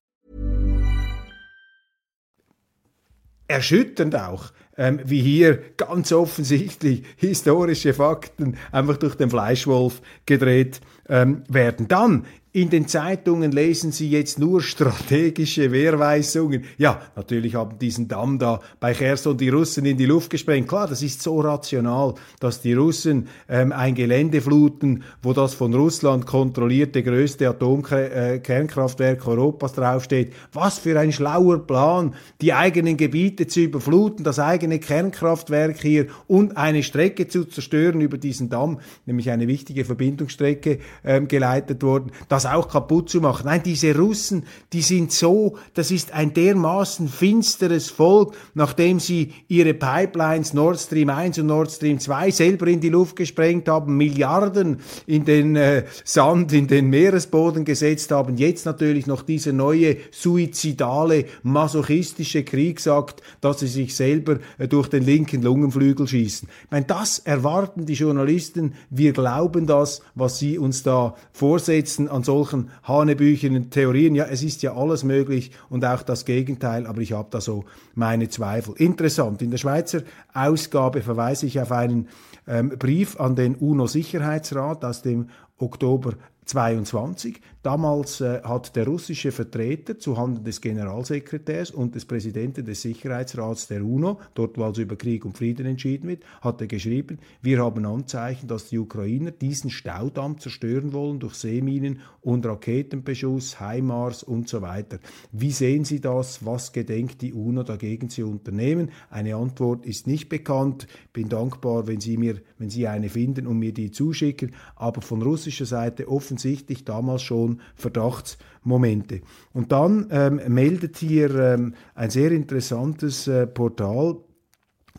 Erschütternd 3.48 4.14
auch, 4.16 4.52
ähm, 4.78 5.00
wie 5.06 5.22
hier 5.22 5.58
ganz 5.78 6.12
offensichtlich 6.12 7.04
historische 7.16 7.94
Fakten 7.94 8.58
einfach 8.74 8.98
durch 8.98 9.16
den 9.16 9.30
Fleischwolf 9.30 10.02
gedreht 10.26 10.82
ähm, 11.08 11.44
werden. 11.48 11.88
Dann 11.88 12.26
in 12.54 12.70
den 12.70 12.88
Zeitungen 12.88 13.52
lesen 13.52 13.92
Sie 13.92 14.10
jetzt 14.10 14.40
nur 14.40 14.62
strategische 14.62 15.72
Wehrweisungen. 15.72 16.64
Ja, 16.78 17.02
natürlich 17.16 17.56
haben 17.56 17.78
diesen 17.78 18.08
Damm 18.08 18.40
da 18.40 18.62
bei 18.80 18.94
Cherson 18.94 19.38
die 19.38 19.50
Russen 19.50 19.86
in 19.86 19.98
die 19.98 20.06
Luft 20.06 20.30
gesprengt. 20.30 20.68
Klar, 20.68 20.88
das 20.88 21.04
ist 21.04 21.22
so 21.22 21.40
rational, 21.42 22.16
dass 22.40 22.62
die 22.62 22.74
Russen 22.74 23.28
ähm, 23.50 23.72
ein 23.72 23.96
Gelände 23.96 24.42
fluten, 24.42 25.04
wo 25.22 25.34
das 25.34 25.54
von 25.54 25.74
Russland 25.74 26.26
kontrollierte 26.26 27.04
größte 27.04 27.50
Atomkernkraftwerk 27.50 29.28
Europas 29.28 29.74
draufsteht. 29.74 30.34
Was 30.54 30.80
für 30.80 30.98
ein 31.00 31.12
schlauer 31.12 31.60
Plan, 31.60 32.16
die 32.42 32.54
eigenen 32.54 32.98
Gebiete 32.98 33.48
zu 33.48 33.60
überfluten, 33.60 34.24
das 34.24 34.40
eigene 34.40 34.80
Kernkraftwerk 34.80 35.82
hier 35.82 36.08
und 36.28 36.56
eine 36.56 36.82
Strecke 36.82 37.28
zu 37.28 37.44
zerstören 37.46 38.02
über 38.02 38.18
diesen 38.18 38.50
Damm, 38.50 38.80
nämlich 39.06 39.30
eine 39.30 39.48
wichtige 39.48 39.86
Verbindungsstrecke 39.86 40.80
ähm, 41.04 41.28
geleitet 41.28 41.84
worden. 41.84 42.12
Das 42.38 42.46
auch 42.46 42.70
kaputt 42.70 43.10
zu 43.10 43.20
machen. 43.20 43.46
Nein, 43.46 43.64
diese 43.66 43.98
Russen, 43.98 44.44
die 44.72 44.84
sind 44.84 45.12
so, 45.12 45.58
das 45.74 45.90
ist 45.90 46.14
ein 46.14 46.36
dermaßen 46.36 47.08
finsteres 47.08 47.90
Volk, 47.90 48.36
nachdem 48.54 49.00
sie 49.00 49.34
ihre 49.48 49.74
Pipelines 49.74 50.54
Nord 50.54 50.80
Stream 50.80 51.10
1 51.10 51.40
und 51.40 51.48
Nord 51.48 51.72
Stream 51.72 52.00
2 52.00 52.30
selber 52.30 52.68
in 52.68 52.80
die 52.80 52.90
Luft 52.90 53.16
gesprengt 53.16 53.68
haben, 53.68 53.98
Milliarden 53.98 54.82
in 55.08 55.26
den 55.26 55.56
äh, 55.56 55.86
Sand, 56.04 56.54
in 56.54 56.68
den 56.68 56.92
Meeresboden 56.92 57.66
gesetzt 57.66 58.12
haben, 58.12 58.38
jetzt 58.38 58.68
natürlich 58.68 59.08
noch 59.08 59.24
dieser 59.24 59.52
neue 59.52 59.98
suizidale, 60.12 61.26
masochistische 61.42 62.44
Kriegsakt, 62.44 63.24
dass 63.42 63.62
sie 63.62 63.68
sich 63.68 63.96
selber 63.96 64.38
äh, 64.60 64.68
durch 64.68 64.90
den 64.90 65.04
linken 65.04 65.42
Lungenflügel 65.42 66.08
schießen. 66.08 66.48
Ich 66.66 66.72
meine, 66.72 66.86
das 66.86 67.18
erwarten 67.18 67.88
die 67.88 67.94
Journalisten, 67.94 68.76
wir 68.92 69.14
glauben 69.14 69.66
das, 69.66 70.04
was 70.14 70.38
sie 70.38 70.60
uns 70.60 70.84
da 70.84 71.16
vorsetzen 71.32 72.08
an 72.08 72.27
solchen 72.28 72.70
hanebüchenen 72.84 73.72
Theorien. 73.72 74.14
Ja, 74.14 74.26
es 74.26 74.44
ist 74.44 74.62
ja 74.62 74.76
alles 74.76 75.04
möglich 75.04 75.52
und 75.70 75.84
auch 75.84 76.04
das 76.04 76.26
Gegenteil, 76.26 76.86
aber 76.86 77.02
ich 77.02 77.14
habe 77.14 77.30
da 77.32 77.42
so 77.42 77.66
meine 77.96 78.30
Zweifel. 78.30 78.76
Interessant, 78.78 79.42
in 79.42 79.50
der 79.50 79.58
Schweizer 79.58 80.02
Ausgabe 80.34 81.02
verweise 81.02 81.46
ich 81.46 81.60
auf 81.60 81.72
einen 81.72 82.10
ähm, 82.46 82.70
Brief 82.78 83.20
an 83.20 83.36
den 83.36 83.56
UNO-Sicherheitsrat 83.56 84.86
aus 84.86 85.02
dem 85.02 85.30
Oktober 85.58 86.14
22. 86.46 87.42
Damals 87.64 88.22
äh, 88.22 88.42
hat 88.44 88.76
der 88.76 88.86
russische 88.86 89.32
Vertreter 89.32 89.98
zuhanden 89.98 90.44
des 90.44 90.62
Generalsekretärs 90.62 91.72
und 91.72 91.96
des 91.96 92.06
Präsidenten 92.06 92.66
des 92.66 92.82
Sicherheitsrats 92.82 93.68
der 93.68 93.84
UNO, 93.84 94.20
dort 94.36 94.58
wo 94.58 94.64
also 94.64 94.82
über 94.82 94.96
Krieg 94.96 95.26
und 95.26 95.38
Frieden 95.38 95.66
entschieden 95.66 96.08
wird, 96.08 96.24
hat 96.42 96.62
er 96.62 96.68
geschrieben, 96.68 97.20
wir 97.42 97.64
haben 97.64 97.86
Anzeichen, 97.86 98.48
dass 98.48 98.70
die 98.70 98.78
Ukrainer 98.78 99.32
diesen 99.32 99.70
Staudamm 99.70 100.40
zerstören 100.40 100.94
wollen 100.94 101.20
durch 101.20 101.34
Seeminen 101.36 102.00
und 102.22 102.46
Raketenbeschuss, 102.46 103.60
HIMARS 103.60 104.24
und 104.24 104.48
so 104.50 104.62
weiter. 104.62 105.00
Wie 105.32 105.52
sehen 105.52 105.86
Sie 105.86 106.00
das? 106.00 106.46
Was 106.46 106.74
gedenkt 106.74 107.22
die 107.22 107.34
UNO 107.34 107.64
dagegen 107.64 108.10
zu 108.10 108.28
unternehmen? 108.28 108.92
Eine 109.10 109.36
Antwort 109.36 109.86
ist 109.86 110.08
nicht 110.08 110.30
bekannt. 110.30 110.88
Bin 111.14 111.30
dankbar, 111.30 111.88
wenn 111.88 112.02
Sie 112.02 112.18
mir, 112.18 112.42
wenn 112.58 112.70
Sie 112.70 112.88
eine 112.88 113.10
finden 113.10 113.48
und 113.48 113.60
mir 113.60 113.74
die 113.74 113.92
zuschicken. 113.92 114.54
Aber 114.76 115.02
von 115.02 115.22
russischer 115.22 115.66
Seite 115.66 116.08
offensichtlich 116.10 116.86
damals 116.86 117.24
schon 117.24 117.47
Verdachtsmomente. 117.76 119.22
Und 119.54 119.72
dann 119.72 120.08
ähm, 120.12 120.42
meldet 120.48 120.98
hier 120.98 121.34
ähm, 121.36 121.74
ein 121.96 122.10
sehr 122.10 122.32
interessantes 122.32 123.28
äh, 123.28 123.48
Portal, 123.48 124.18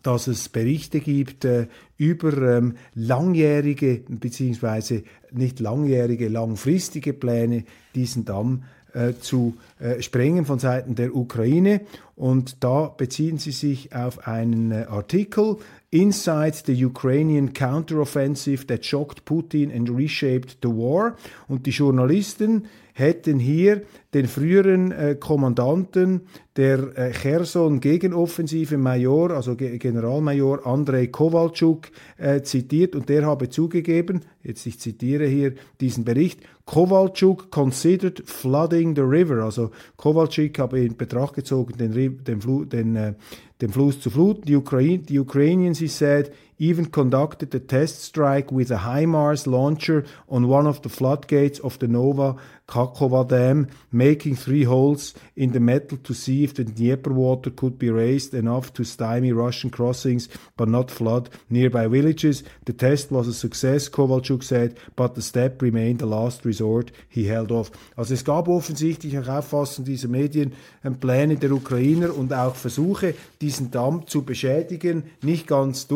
dass 0.03 0.27
es 0.27 0.49
Berichte 0.49 0.99
gibt 0.99 1.45
äh, 1.45 1.67
über 1.97 2.57
ähm, 2.57 2.75
langjährige 2.93 4.03
beziehungsweise 4.07 5.03
nicht 5.31 5.59
langjährige, 5.59 6.29
langfristige 6.29 7.13
Pläne, 7.13 7.65
diesen 7.95 8.25
Damm 8.25 8.63
äh, 8.93 9.13
zu 9.19 9.57
äh, 9.79 10.01
sprengen 10.01 10.45
von 10.45 10.59
Seiten 10.59 10.95
der 10.95 11.15
Ukraine. 11.15 11.81
Und 12.15 12.63
da 12.63 12.87
beziehen 12.87 13.37
sie 13.37 13.51
sich 13.51 13.95
auf 13.95 14.27
einen 14.27 14.71
äh, 14.71 14.85
Artikel 14.89 15.57
Inside 15.91 16.53
the 16.65 16.73
Ukrainian 16.73 17.51
Counteroffensive 17.51 18.67
that 18.67 18.85
shocked 18.85 19.25
Putin 19.25 19.75
and 19.75 19.89
reshaped 19.89 20.57
the 20.61 20.69
war. 20.69 21.15
Und 21.47 21.65
die 21.65 21.71
Journalisten 21.71 22.67
hätten 22.93 23.39
hier 23.39 23.81
den 24.13 24.27
früheren 24.27 24.91
äh, 24.91 25.15
Kommandanten 25.19 26.21
der 26.57 26.95
äh, 26.95 27.11
Cherson-Gegenoffensive 27.11 28.77
Major, 28.77 29.31
also 29.31 29.55
Ge 29.55 29.77
Generalmajor 29.77 30.67
Andrei 30.67 31.07
Kowalczuk, 31.07 31.87
äh, 32.17 32.41
zitiert 32.41 32.95
und 32.95 33.07
der 33.07 33.25
habe 33.25 33.49
zugegeben, 33.49 34.21
jetzt 34.43 34.65
ich 34.67 34.79
zitiere 34.79 35.25
hier 35.25 35.53
diesen 35.79 36.03
Bericht, 36.03 36.41
Kowalczuk 36.65 37.49
considered 37.49 38.21
flooding 38.25 38.95
the 38.95 39.01
river, 39.01 39.43
also 39.43 39.71
Kowalczuk 39.95 40.59
habe 40.59 40.81
in 40.81 40.97
Betracht 40.97 41.35
gezogen, 41.35 41.77
den, 41.77 41.93
den, 42.23 42.69
den, 42.69 43.15
den 43.61 43.69
Fluss 43.69 43.99
zu 43.99 44.09
fluten. 44.09 44.43
The, 44.45 44.55
Ukraine, 44.55 45.03
the 45.07 45.19
Ukrainians, 45.19 45.79
he 45.79 45.87
said, 45.87 46.31
even 46.59 46.85
conducted 46.85 47.55
a 47.55 47.59
test 47.59 48.01
strike 48.01 48.51
with 48.51 48.69
a 48.69 48.77
HIMARS 48.77 49.47
launcher 49.47 50.05
on 50.27 50.47
one 50.47 50.67
of 50.67 50.81
the 50.81 50.89
floodgates 50.89 51.59
of 51.59 51.79
the 51.79 51.87
Nova 51.87 52.35
Kakova 52.69 53.27
Dam, 53.27 53.67
making 53.91 54.35
three 54.35 54.63
holes 54.63 55.15
in 55.35 55.53
the 55.53 55.59
metal 55.59 55.97
to 55.97 56.13
see 56.13 56.43
if 56.43 56.53
the 56.53 56.63
Dnieper 56.63 57.11
water 57.11 57.49
could 57.49 57.79
be 57.79 57.89
raised 57.89 58.33
enough 58.35 58.71
to 58.73 58.83
stymie 58.83 59.31
Russian 59.31 59.71
crossings 59.71 60.29
but 60.55 60.69
not 60.69 60.91
flood 60.91 61.29
nearby 61.49 61.87
villages. 61.87 62.43
The 62.65 62.73
test 62.73 63.11
was 63.11 63.27
a 63.27 63.33
success, 63.33 63.89
Kowalczuk 63.89 64.43
said, 64.43 64.77
but 64.95 65.15
the 65.15 65.21
step 65.23 65.61
remained 65.63 65.97
the 65.97 66.05
last 66.05 66.45
resort. 66.45 66.91
He 67.07 67.25
held 67.25 67.51
off. 67.51 67.71
Also 67.97 68.13
es 68.13 68.23
gab 68.23 68.47
offensichtlich 68.47 69.17
auch 69.17 69.27
Auffassung 69.27 69.85
dieser 69.85 70.07
Medien 70.07 70.53
ähm, 70.83 70.97
Pläne 70.97 71.37
der 71.37 71.51
Ukrainer 71.51 72.15
und 72.15 72.31
auch 72.33 72.55
Versuche, 72.55 73.15
diesen 73.41 73.71
Damm 73.71 74.05
zu 74.05 74.21
beschädigen, 74.21 75.03
nicht 75.23 75.47
ganz 75.47 75.87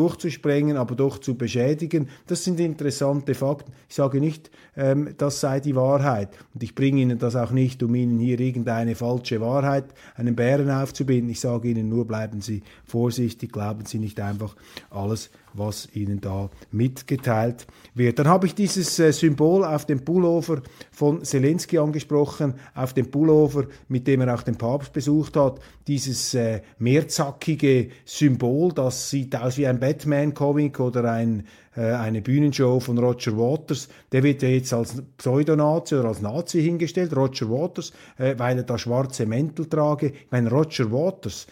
durchzusprengen, 0.54 0.76
aber 0.76 0.94
doch 0.94 1.18
zu 1.18 1.34
beschädigen. 1.34 2.08
Das 2.26 2.44
sind 2.44 2.60
interessante 2.60 3.34
Fakten. 3.34 3.72
Ich 3.88 3.94
sage 3.94 4.20
nicht, 4.20 4.50
ähm, 4.76 5.14
das 5.16 5.40
sei 5.40 5.60
die 5.60 5.74
Wahrheit. 5.74 6.30
Und 6.54 6.62
ich 6.62 6.74
bringe 6.74 7.00
Ihnen 7.00 7.18
das 7.18 7.36
auch 7.36 7.50
nicht, 7.50 7.82
um 7.82 7.94
Ihnen 7.94 8.18
hier 8.18 8.38
irgendeine 8.40 8.94
falsche 8.94 9.40
Wahrheit, 9.40 9.86
einen 10.14 10.36
Bären 10.36 10.70
aufzubinden. 10.70 11.30
Ich 11.30 11.40
sage 11.40 11.68
Ihnen 11.68 11.88
nur, 11.88 12.06
bleiben 12.06 12.40
Sie 12.40 12.62
vorsichtig, 12.84 13.52
glauben 13.52 13.84
Sie 13.86 13.98
nicht 13.98 14.20
einfach 14.20 14.54
alles, 14.90 15.30
was 15.54 15.88
Ihnen 15.94 16.20
da 16.20 16.50
mitgeteilt 16.72 17.66
wird. 17.94 18.18
Dann 18.18 18.28
habe 18.28 18.46
ich 18.46 18.54
dieses 18.54 18.98
äh, 18.98 19.12
Symbol 19.12 19.64
auf 19.64 19.86
dem 19.86 20.04
Pullover 20.04 20.62
von 20.90 21.24
Zelensky 21.24 21.78
angesprochen, 21.78 22.54
auf 22.74 22.92
dem 22.92 23.10
Pullover, 23.10 23.66
mit 23.88 24.06
dem 24.06 24.20
er 24.20 24.34
auch 24.34 24.42
den 24.42 24.56
Papst 24.56 24.92
besucht 24.92 25.36
hat. 25.36 25.60
Dieses 25.86 26.34
äh, 26.34 26.62
mehrzackige 26.78 27.88
Symbol, 28.04 28.72
das 28.72 29.10
sieht 29.10 29.36
aus 29.36 29.56
wie 29.56 29.66
ein 29.66 29.80
Batman-Comic 29.80 30.80
oder 30.80 31.10
ein 31.12 31.46
äh, 31.76 31.80
eine 31.80 32.20
Bühnenshow 32.20 32.80
von 32.80 32.98
Roger 32.98 33.36
Waters. 33.36 33.88
Der 34.12 34.22
wird 34.22 34.42
ja 34.42 34.48
jetzt 34.48 34.72
als 34.72 35.02
Pseudonazi 35.16 35.96
oder 35.96 36.08
als 36.08 36.20
Nazi 36.20 36.62
hingestellt, 36.62 37.16
Roger 37.16 37.50
Waters, 37.50 37.92
weil 38.16 38.58
er 38.58 38.62
da 38.62 38.78
schwarze 38.78 39.26
Mäntel 39.26 39.66
trage. 39.66 40.08
Ich 40.08 40.30
meine, 40.30 40.50
Roger 40.50 40.92
Waters, 40.92 41.46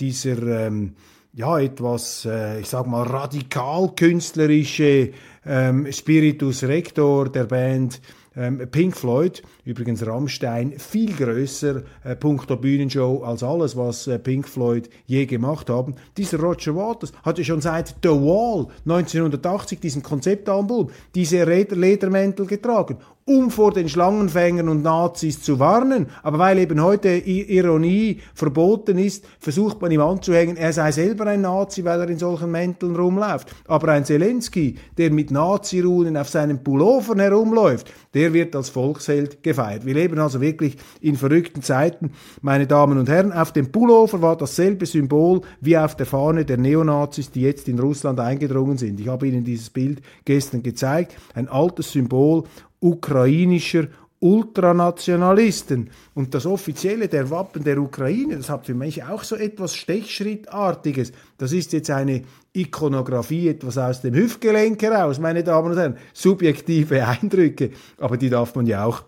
dieser 0.00 0.66
ähm, 0.66 0.94
ja 1.32 1.58
etwas, 1.58 2.24
äh, 2.24 2.60
ich 2.60 2.68
sag 2.68 2.86
mal 2.86 3.02
radikal 3.02 3.92
künstlerische 3.94 5.12
ähm, 5.46 5.90
Spiritus 5.92 6.62
Rector 6.64 7.30
der 7.30 7.44
Band 7.44 8.00
ähm, 8.38 8.68
Pink 8.70 8.96
Floyd, 8.96 9.42
übrigens 9.64 10.06
Rammstein, 10.06 10.78
viel 10.78 11.12
größer 11.12 11.82
äh, 12.04 12.14
punkto 12.14 12.56
Bühnenshow 12.56 13.22
als 13.24 13.42
alles, 13.42 13.76
was 13.76 14.06
äh, 14.06 14.18
Pink 14.18 14.48
Floyd 14.48 14.88
je 15.06 15.26
gemacht 15.26 15.68
haben. 15.68 15.96
Dieser 16.16 16.38
Roger 16.38 16.76
Waters 16.76 17.12
hatte 17.24 17.44
schon 17.44 17.60
seit 17.60 17.96
The 18.02 18.10
Wall 18.10 18.68
1980 18.84 19.80
diesen 19.80 20.02
Konzeptalbum, 20.02 20.90
diese 21.14 21.42
Ledermäntel 21.44 22.46
getragen 22.46 22.98
um 23.28 23.50
vor 23.50 23.72
den 23.72 23.88
Schlangenfängern 23.88 24.68
und 24.68 24.82
Nazis 24.82 25.42
zu 25.42 25.58
warnen. 25.58 26.06
Aber 26.22 26.38
weil 26.38 26.58
eben 26.58 26.82
heute 26.82 27.10
Ironie 27.10 28.20
verboten 28.34 28.96
ist, 28.96 29.26
versucht 29.38 29.82
man 29.82 29.90
ihm 29.90 30.00
anzuhängen, 30.00 30.56
er 30.56 30.72
sei 30.72 30.90
selber 30.92 31.26
ein 31.26 31.42
Nazi, 31.42 31.84
weil 31.84 32.00
er 32.00 32.08
in 32.08 32.18
solchen 32.18 32.50
Mänteln 32.50 32.96
rumläuft. 32.96 33.54
Aber 33.66 33.92
ein 33.92 34.06
Zelensky, 34.06 34.76
der 34.96 35.12
mit 35.12 35.30
Nazi-Runen 35.30 36.16
auf 36.16 36.30
seinen 36.30 36.64
Pullovern 36.64 37.20
herumläuft, 37.20 37.92
der 38.14 38.32
wird 38.32 38.56
als 38.56 38.70
Volksheld 38.70 39.42
gefeiert. 39.42 39.84
Wir 39.84 39.94
leben 39.94 40.18
also 40.18 40.40
wirklich 40.40 40.76
in 41.02 41.16
verrückten 41.16 41.62
Zeiten, 41.62 42.12
meine 42.40 42.66
Damen 42.66 42.98
und 42.98 43.10
Herren. 43.10 43.32
Auf 43.32 43.52
dem 43.52 43.70
Pullover 43.70 44.22
war 44.22 44.36
dasselbe 44.36 44.86
Symbol 44.86 45.42
wie 45.60 45.76
auf 45.76 45.96
der 45.96 46.06
Fahne 46.06 46.46
der 46.46 46.56
Neonazis, 46.56 47.30
die 47.30 47.42
jetzt 47.42 47.68
in 47.68 47.78
Russland 47.78 48.18
eingedrungen 48.20 48.78
sind. 48.78 48.98
Ich 49.00 49.08
habe 49.08 49.28
Ihnen 49.28 49.44
dieses 49.44 49.68
Bild 49.68 50.00
gestern 50.24 50.62
gezeigt. 50.62 51.14
Ein 51.34 51.48
altes 51.48 51.92
Symbol 51.92 52.44
ukrainischer 52.80 53.88
Ultranationalisten. 54.20 55.90
Und 56.14 56.34
das 56.34 56.44
Offizielle 56.44 57.08
der 57.08 57.30
Wappen 57.30 57.62
der 57.62 57.78
Ukraine, 57.78 58.36
das 58.36 58.50
hat 58.50 58.66
für 58.66 58.74
mich 58.74 59.04
auch 59.04 59.22
so 59.22 59.36
etwas 59.36 59.76
Stechschrittartiges. 59.76 61.12
Das 61.36 61.52
ist 61.52 61.72
jetzt 61.72 61.90
eine 61.90 62.22
Ikonografie, 62.52 63.48
etwas 63.48 63.78
aus 63.78 64.00
dem 64.00 64.14
Hüftgelenk 64.14 64.82
heraus, 64.82 65.20
meine 65.20 65.44
Damen 65.44 65.70
und 65.70 65.78
Herren. 65.78 65.96
Subjektive 66.12 67.06
Eindrücke, 67.06 67.70
aber 67.98 68.16
die 68.16 68.30
darf 68.30 68.54
man 68.56 68.66
ja 68.66 68.84
auch 68.84 69.04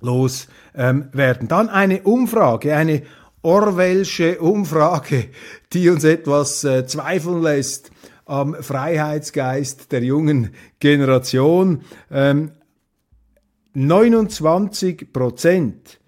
loswerden. 0.00 1.10
Ähm, 1.14 1.48
Dann 1.48 1.68
eine 1.68 2.02
Umfrage, 2.02 2.74
eine 2.74 3.02
Orwellsche 3.42 4.38
Umfrage, 4.40 5.26
die 5.72 5.90
uns 5.90 6.04
etwas 6.04 6.62
äh, 6.62 6.86
zweifeln 6.86 7.42
lässt 7.42 7.90
am 8.24 8.54
Freiheitsgeist 8.54 9.90
der 9.90 10.04
jungen 10.04 10.50
Generation. 10.78 11.82
Ähm, 12.10 12.52
29 13.74 15.12
Prozent 15.12 16.00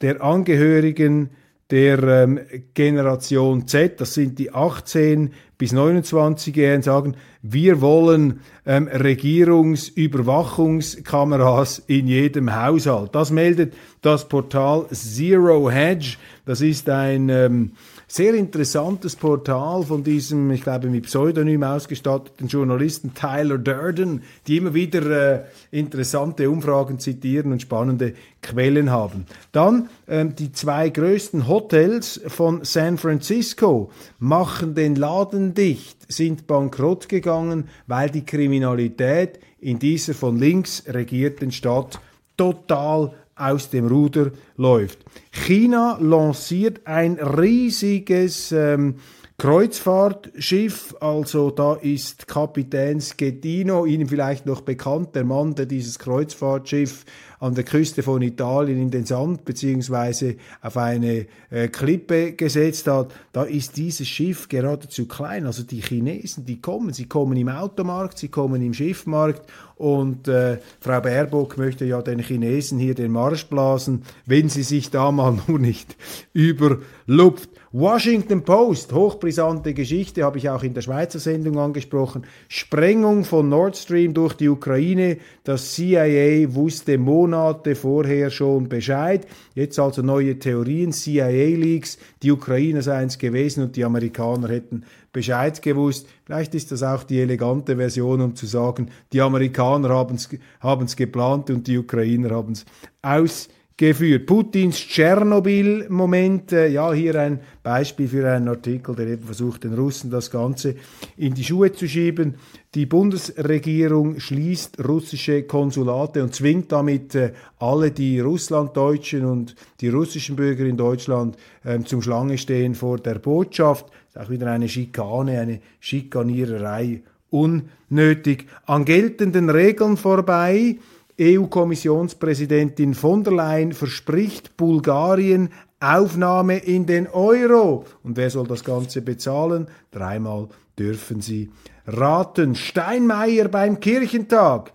der 0.00 0.22
Angehörigen 0.22 1.30
der 1.70 2.02
ähm, 2.02 2.40
Generation 2.74 3.66
Z, 3.66 3.98
das 4.00 4.12
sind 4.14 4.38
die 4.38 4.52
18 4.52 5.32
bis 5.56 5.72
29-Jährigen, 5.72 6.82
sagen, 6.82 7.16
wir 7.40 7.80
wollen 7.80 8.40
ähm, 8.66 8.86
Regierungsüberwachungskameras 8.88 11.82
in 11.86 12.06
jedem 12.06 12.54
Haushalt. 12.54 13.14
Das 13.14 13.30
meldet 13.30 13.72
das 14.02 14.28
Portal 14.28 14.86
Zero 14.92 15.70
Hedge. 15.70 16.16
Das 16.44 16.60
ist 16.60 16.90
ein 16.90 17.30
ähm, 17.30 17.72
sehr 18.14 18.34
interessantes 18.34 19.16
Portal 19.16 19.82
von 19.82 20.04
diesem, 20.04 20.48
ich 20.52 20.62
glaube, 20.62 20.88
mit 20.88 21.06
Pseudonym 21.06 21.64
ausgestatteten 21.64 22.46
Journalisten 22.46 23.12
Tyler 23.12 23.58
Durden, 23.58 24.22
die 24.46 24.58
immer 24.58 24.72
wieder 24.72 25.40
äh, 25.40 25.44
interessante 25.72 26.48
Umfragen 26.48 27.00
zitieren 27.00 27.50
und 27.50 27.60
spannende 27.60 28.14
Quellen 28.40 28.92
haben. 28.92 29.26
Dann 29.50 29.88
ähm, 30.06 30.36
die 30.36 30.52
zwei 30.52 30.90
größten 30.90 31.48
Hotels 31.48 32.20
von 32.28 32.60
San 32.62 32.98
Francisco 32.98 33.90
machen 34.20 34.76
den 34.76 34.94
Laden 34.94 35.54
dicht, 35.54 35.96
sind 36.06 36.46
bankrott 36.46 37.08
gegangen, 37.08 37.68
weil 37.88 38.10
die 38.10 38.24
Kriminalität 38.24 39.40
in 39.58 39.80
dieser 39.80 40.14
von 40.14 40.38
links 40.38 40.84
regierten 40.86 41.50
Stadt 41.50 41.98
total 42.36 43.12
aus 43.36 43.70
dem 43.70 43.86
Ruder 43.86 44.30
läuft. 44.56 45.04
China 45.30 45.98
lanciert 46.00 46.86
ein 46.86 47.14
riesiges 47.14 48.52
ähm, 48.52 48.96
Kreuzfahrtschiff, 49.36 50.94
also 51.00 51.50
da 51.50 51.74
ist 51.74 52.28
Kapitän 52.28 53.00
Schettino, 53.00 53.84
Ihnen 53.84 54.06
vielleicht 54.06 54.46
noch 54.46 54.60
bekannt, 54.60 55.16
der 55.16 55.24
Mann, 55.24 55.56
der 55.56 55.66
dieses 55.66 55.98
Kreuzfahrtschiff 55.98 57.04
an 57.40 57.54
der 57.54 57.64
Küste 57.64 58.02
von 58.02 58.22
Italien 58.22 58.80
in 58.80 58.90
den 58.90 59.06
Sand 59.06 59.44
beziehungsweise 59.44 60.36
auf 60.62 60.76
eine 60.76 61.26
äh, 61.50 61.68
Klippe 61.68 62.32
gesetzt 62.32 62.86
hat, 62.86 63.12
da 63.32 63.44
ist 63.44 63.76
dieses 63.76 64.08
Schiff 64.08 64.48
geradezu 64.48 65.06
klein. 65.06 65.46
Also 65.46 65.62
die 65.62 65.80
Chinesen, 65.80 66.44
die 66.44 66.60
kommen, 66.60 66.92
sie 66.92 67.06
kommen 67.06 67.36
im 67.36 67.48
Automarkt, 67.48 68.18
sie 68.18 68.28
kommen 68.28 68.62
im 68.62 68.74
Schiffmarkt 68.74 69.42
und 69.76 70.28
äh, 70.28 70.58
Frau 70.80 71.00
Baerbock 71.00 71.58
möchte 71.58 71.84
ja 71.84 72.00
den 72.00 72.20
Chinesen 72.20 72.78
hier 72.78 72.94
den 72.94 73.10
Marsch 73.10 73.46
blasen, 73.46 74.02
wenn 74.24 74.48
sie 74.48 74.62
sich 74.62 74.90
da 74.90 75.10
mal 75.10 75.38
nur 75.46 75.58
nicht 75.58 75.96
überlupft. 76.32 77.50
Washington 77.76 78.44
Post, 78.44 78.92
hochbrisante 78.92 79.74
Geschichte, 79.74 80.22
habe 80.22 80.38
ich 80.38 80.48
auch 80.48 80.62
in 80.62 80.74
der 80.74 80.82
Schweizer 80.82 81.18
Sendung 81.18 81.58
angesprochen. 81.58 82.24
Sprengung 82.46 83.24
von 83.24 83.48
Nord 83.48 83.76
Stream 83.76 84.14
durch 84.14 84.34
die 84.34 84.48
Ukraine. 84.48 85.18
Das 85.42 85.72
CIA 85.72 86.54
wusste 86.54 86.98
Monate 86.98 87.33
vorher 87.74 88.30
schon 88.30 88.68
Bescheid. 88.68 89.26
Jetzt 89.54 89.78
also 89.78 90.02
neue 90.02 90.38
Theorien, 90.38 90.92
CIA-Leaks, 90.92 91.98
die 92.22 92.32
Ukrainer 92.32 92.82
seien 92.82 93.08
es 93.08 93.18
gewesen 93.18 93.64
und 93.64 93.76
die 93.76 93.84
Amerikaner 93.84 94.48
hätten 94.48 94.84
Bescheid 95.12 95.60
gewusst. 95.62 96.06
Vielleicht 96.24 96.54
ist 96.54 96.72
das 96.72 96.82
auch 96.82 97.04
die 97.04 97.20
elegante 97.20 97.76
Version, 97.76 98.20
um 98.20 98.34
zu 98.34 98.46
sagen, 98.46 98.90
die 99.12 99.20
Amerikaner 99.20 99.88
haben 99.90 100.84
es 100.84 100.96
geplant 100.96 101.50
und 101.50 101.66
die 101.66 101.78
Ukrainer 101.78 102.30
haben 102.30 102.52
es 102.52 102.64
aus 103.02 103.48
geführt. 103.76 104.26
Putins 104.26 104.76
Tschernobyl-Moment, 104.76 106.52
äh, 106.52 106.68
ja, 106.68 106.92
hier 106.92 107.16
ein 107.16 107.40
Beispiel 107.62 108.06
für 108.06 108.30
einen 108.30 108.48
Artikel, 108.48 108.94
der 108.94 109.08
eben 109.08 109.24
versucht, 109.24 109.64
den 109.64 109.74
Russen 109.74 110.10
das 110.10 110.30
Ganze 110.30 110.76
in 111.16 111.34
die 111.34 111.42
Schuhe 111.42 111.72
zu 111.72 111.88
schieben. 111.88 112.36
Die 112.74 112.86
Bundesregierung 112.86 114.20
schließt 114.20 114.84
russische 114.86 115.42
Konsulate 115.42 116.22
und 116.22 116.34
zwingt 116.34 116.70
damit 116.70 117.16
äh, 117.16 117.32
alle 117.58 117.90
die 117.90 118.20
Russlanddeutschen 118.20 119.24
und 119.24 119.56
die 119.80 119.88
russischen 119.88 120.36
Bürger 120.36 120.64
in 120.64 120.76
Deutschland 120.76 121.36
äh, 121.64 121.80
zum 121.80 122.00
Schlange 122.00 122.38
stehen 122.38 122.76
vor 122.76 122.98
der 122.98 123.18
Botschaft. 123.18 123.86
Das 124.12 124.22
ist 124.22 124.28
auch 124.28 124.30
wieder 124.30 124.52
eine 124.52 124.68
Schikane, 124.68 125.40
eine 125.40 125.60
Schikaniererei 125.80 127.02
unnötig. 127.30 128.46
An 128.66 128.84
geltenden 128.84 129.50
Regeln 129.50 129.96
vorbei 129.96 130.76
EU-Kommissionspräsidentin 131.20 132.94
von 132.94 133.22
der 133.22 133.34
Leyen 133.34 133.72
verspricht 133.72 134.56
Bulgarien 134.56 135.50
Aufnahme 135.80 136.58
in 136.58 136.86
den 136.86 137.06
Euro. 137.06 137.84
Und 138.02 138.16
wer 138.16 138.30
soll 138.30 138.46
das 138.46 138.64
Ganze 138.64 139.02
bezahlen? 139.02 139.68
Dreimal 139.90 140.48
dürfen 140.78 141.20
Sie 141.20 141.50
raten. 141.86 142.54
Steinmeier 142.54 143.48
beim 143.48 143.80
Kirchentag. 143.80 144.72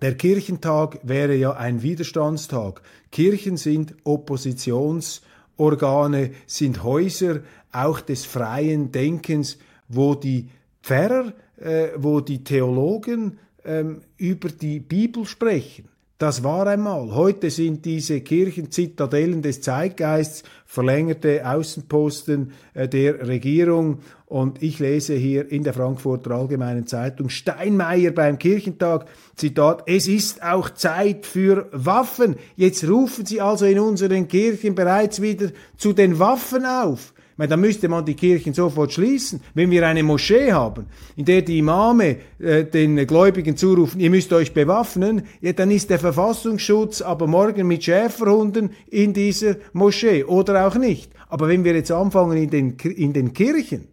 Der 0.00 0.16
Kirchentag 0.16 1.00
wäre 1.02 1.34
ja 1.34 1.50
ein 1.52 1.82
Widerstandstag. 1.82 2.80
Kirchen 3.10 3.56
sind 3.56 3.96
Oppositionsorgane, 4.04 6.30
sind 6.46 6.84
Häuser 6.84 7.40
auch 7.72 8.00
des 8.00 8.24
freien 8.24 8.92
Denkens, 8.92 9.58
wo 9.88 10.14
die 10.14 10.50
Pfarrer, 10.82 11.32
äh, 11.56 11.88
wo 11.96 12.20
die 12.20 12.44
Theologen, 12.44 13.40
ähm, 13.68 14.00
über 14.16 14.48
die 14.48 14.80
Bibel 14.80 15.24
sprechen. 15.24 15.88
Das 16.18 16.42
war 16.42 16.66
einmal. 16.66 17.14
Heute 17.14 17.48
sind 17.48 17.84
diese 17.84 18.22
Kirchenzitadellen 18.22 19.40
des 19.40 19.60
Zeitgeists 19.60 20.42
verlängerte 20.66 21.48
Außenposten 21.48 22.52
äh, 22.74 22.88
der 22.88 23.28
Regierung. 23.28 24.00
Und 24.26 24.60
ich 24.60 24.80
lese 24.80 25.14
hier 25.14 25.48
in 25.52 25.62
der 25.62 25.74
Frankfurter 25.74 26.32
Allgemeinen 26.32 26.88
Zeitung 26.88 27.28
Steinmeier 27.28 28.10
beim 28.10 28.36
Kirchentag, 28.36 29.06
Zitat, 29.36 29.84
es 29.86 30.08
ist 30.08 30.42
auch 30.42 30.70
Zeit 30.70 31.24
für 31.24 31.68
Waffen. 31.70 32.34
Jetzt 32.56 32.88
rufen 32.88 33.24
Sie 33.24 33.40
also 33.40 33.66
in 33.66 33.78
unseren 33.78 34.26
Kirchen 34.26 34.74
bereits 34.74 35.22
wieder 35.22 35.52
zu 35.76 35.92
den 35.92 36.18
Waffen 36.18 36.66
auf 36.66 37.12
meine, 37.38 37.50
dann 37.50 37.60
müsste 37.60 37.88
man 37.88 38.04
die 38.04 38.14
Kirchen 38.14 38.52
sofort 38.52 38.92
schließen. 38.92 39.40
Wenn 39.54 39.70
wir 39.70 39.86
eine 39.86 40.02
Moschee 40.02 40.52
haben, 40.52 40.86
in 41.16 41.24
der 41.24 41.42
die 41.42 41.58
Imame 41.58 42.16
äh, 42.38 42.64
den 42.64 43.06
Gläubigen 43.06 43.56
zurufen, 43.56 44.00
ihr 44.00 44.10
müsst 44.10 44.32
euch 44.32 44.52
bewaffnen, 44.52 45.22
ja, 45.40 45.52
dann 45.52 45.70
ist 45.70 45.88
der 45.88 45.98
Verfassungsschutz 45.98 47.00
aber 47.00 47.26
morgen 47.26 47.66
mit 47.66 47.84
Schäferhunden 47.84 48.70
in 48.90 49.14
dieser 49.14 49.56
Moschee 49.72 50.24
oder 50.24 50.66
auch 50.66 50.74
nicht. 50.74 51.12
Aber 51.28 51.48
wenn 51.48 51.64
wir 51.64 51.74
jetzt 51.74 51.92
anfangen, 51.92 52.36
in 52.36 52.50
den, 52.50 52.76
in 52.76 53.12
den 53.12 53.32
Kirchen 53.32 53.88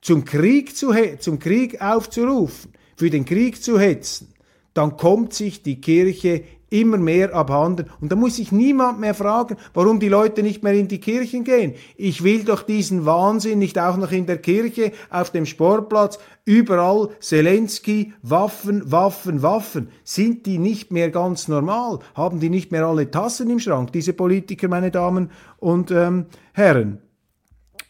zum 0.00 0.24
Krieg, 0.24 0.76
zu, 0.76 0.94
zum 1.18 1.38
Krieg 1.38 1.80
aufzurufen, 1.80 2.72
für 2.96 3.10
den 3.10 3.24
Krieg 3.24 3.62
zu 3.62 3.78
hetzen, 3.78 4.28
dann 4.72 4.96
kommt 4.96 5.32
sich 5.34 5.62
die 5.62 5.80
Kirche 5.80 6.44
immer 6.74 6.98
mehr 6.98 7.32
abhanden. 7.34 7.86
Und 8.00 8.10
da 8.10 8.16
muss 8.16 8.36
sich 8.36 8.50
niemand 8.50 8.98
mehr 8.98 9.14
fragen, 9.14 9.56
warum 9.74 10.00
die 10.00 10.08
Leute 10.08 10.42
nicht 10.42 10.64
mehr 10.64 10.74
in 10.74 10.88
die 10.88 10.98
Kirchen 10.98 11.44
gehen. 11.44 11.74
Ich 11.96 12.24
will 12.24 12.42
doch 12.42 12.62
diesen 12.62 13.06
Wahnsinn 13.06 13.60
nicht 13.60 13.78
auch 13.78 13.96
noch 13.96 14.10
in 14.10 14.26
der 14.26 14.38
Kirche, 14.38 14.90
auf 15.08 15.30
dem 15.30 15.46
Sportplatz, 15.46 16.18
überall 16.44 17.10
Zelensky, 17.20 18.12
Waffen, 18.22 18.90
Waffen, 18.90 19.42
Waffen. 19.42 19.88
Sind 20.02 20.46
die 20.46 20.58
nicht 20.58 20.90
mehr 20.90 21.10
ganz 21.10 21.46
normal? 21.46 22.00
Haben 22.14 22.40
die 22.40 22.50
nicht 22.50 22.72
mehr 22.72 22.84
alle 22.86 23.08
Tassen 23.08 23.50
im 23.50 23.60
Schrank, 23.60 23.92
diese 23.92 24.12
Politiker, 24.12 24.66
meine 24.66 24.90
Damen 24.90 25.30
und 25.60 25.92
ähm, 25.92 26.26
Herren? 26.52 26.98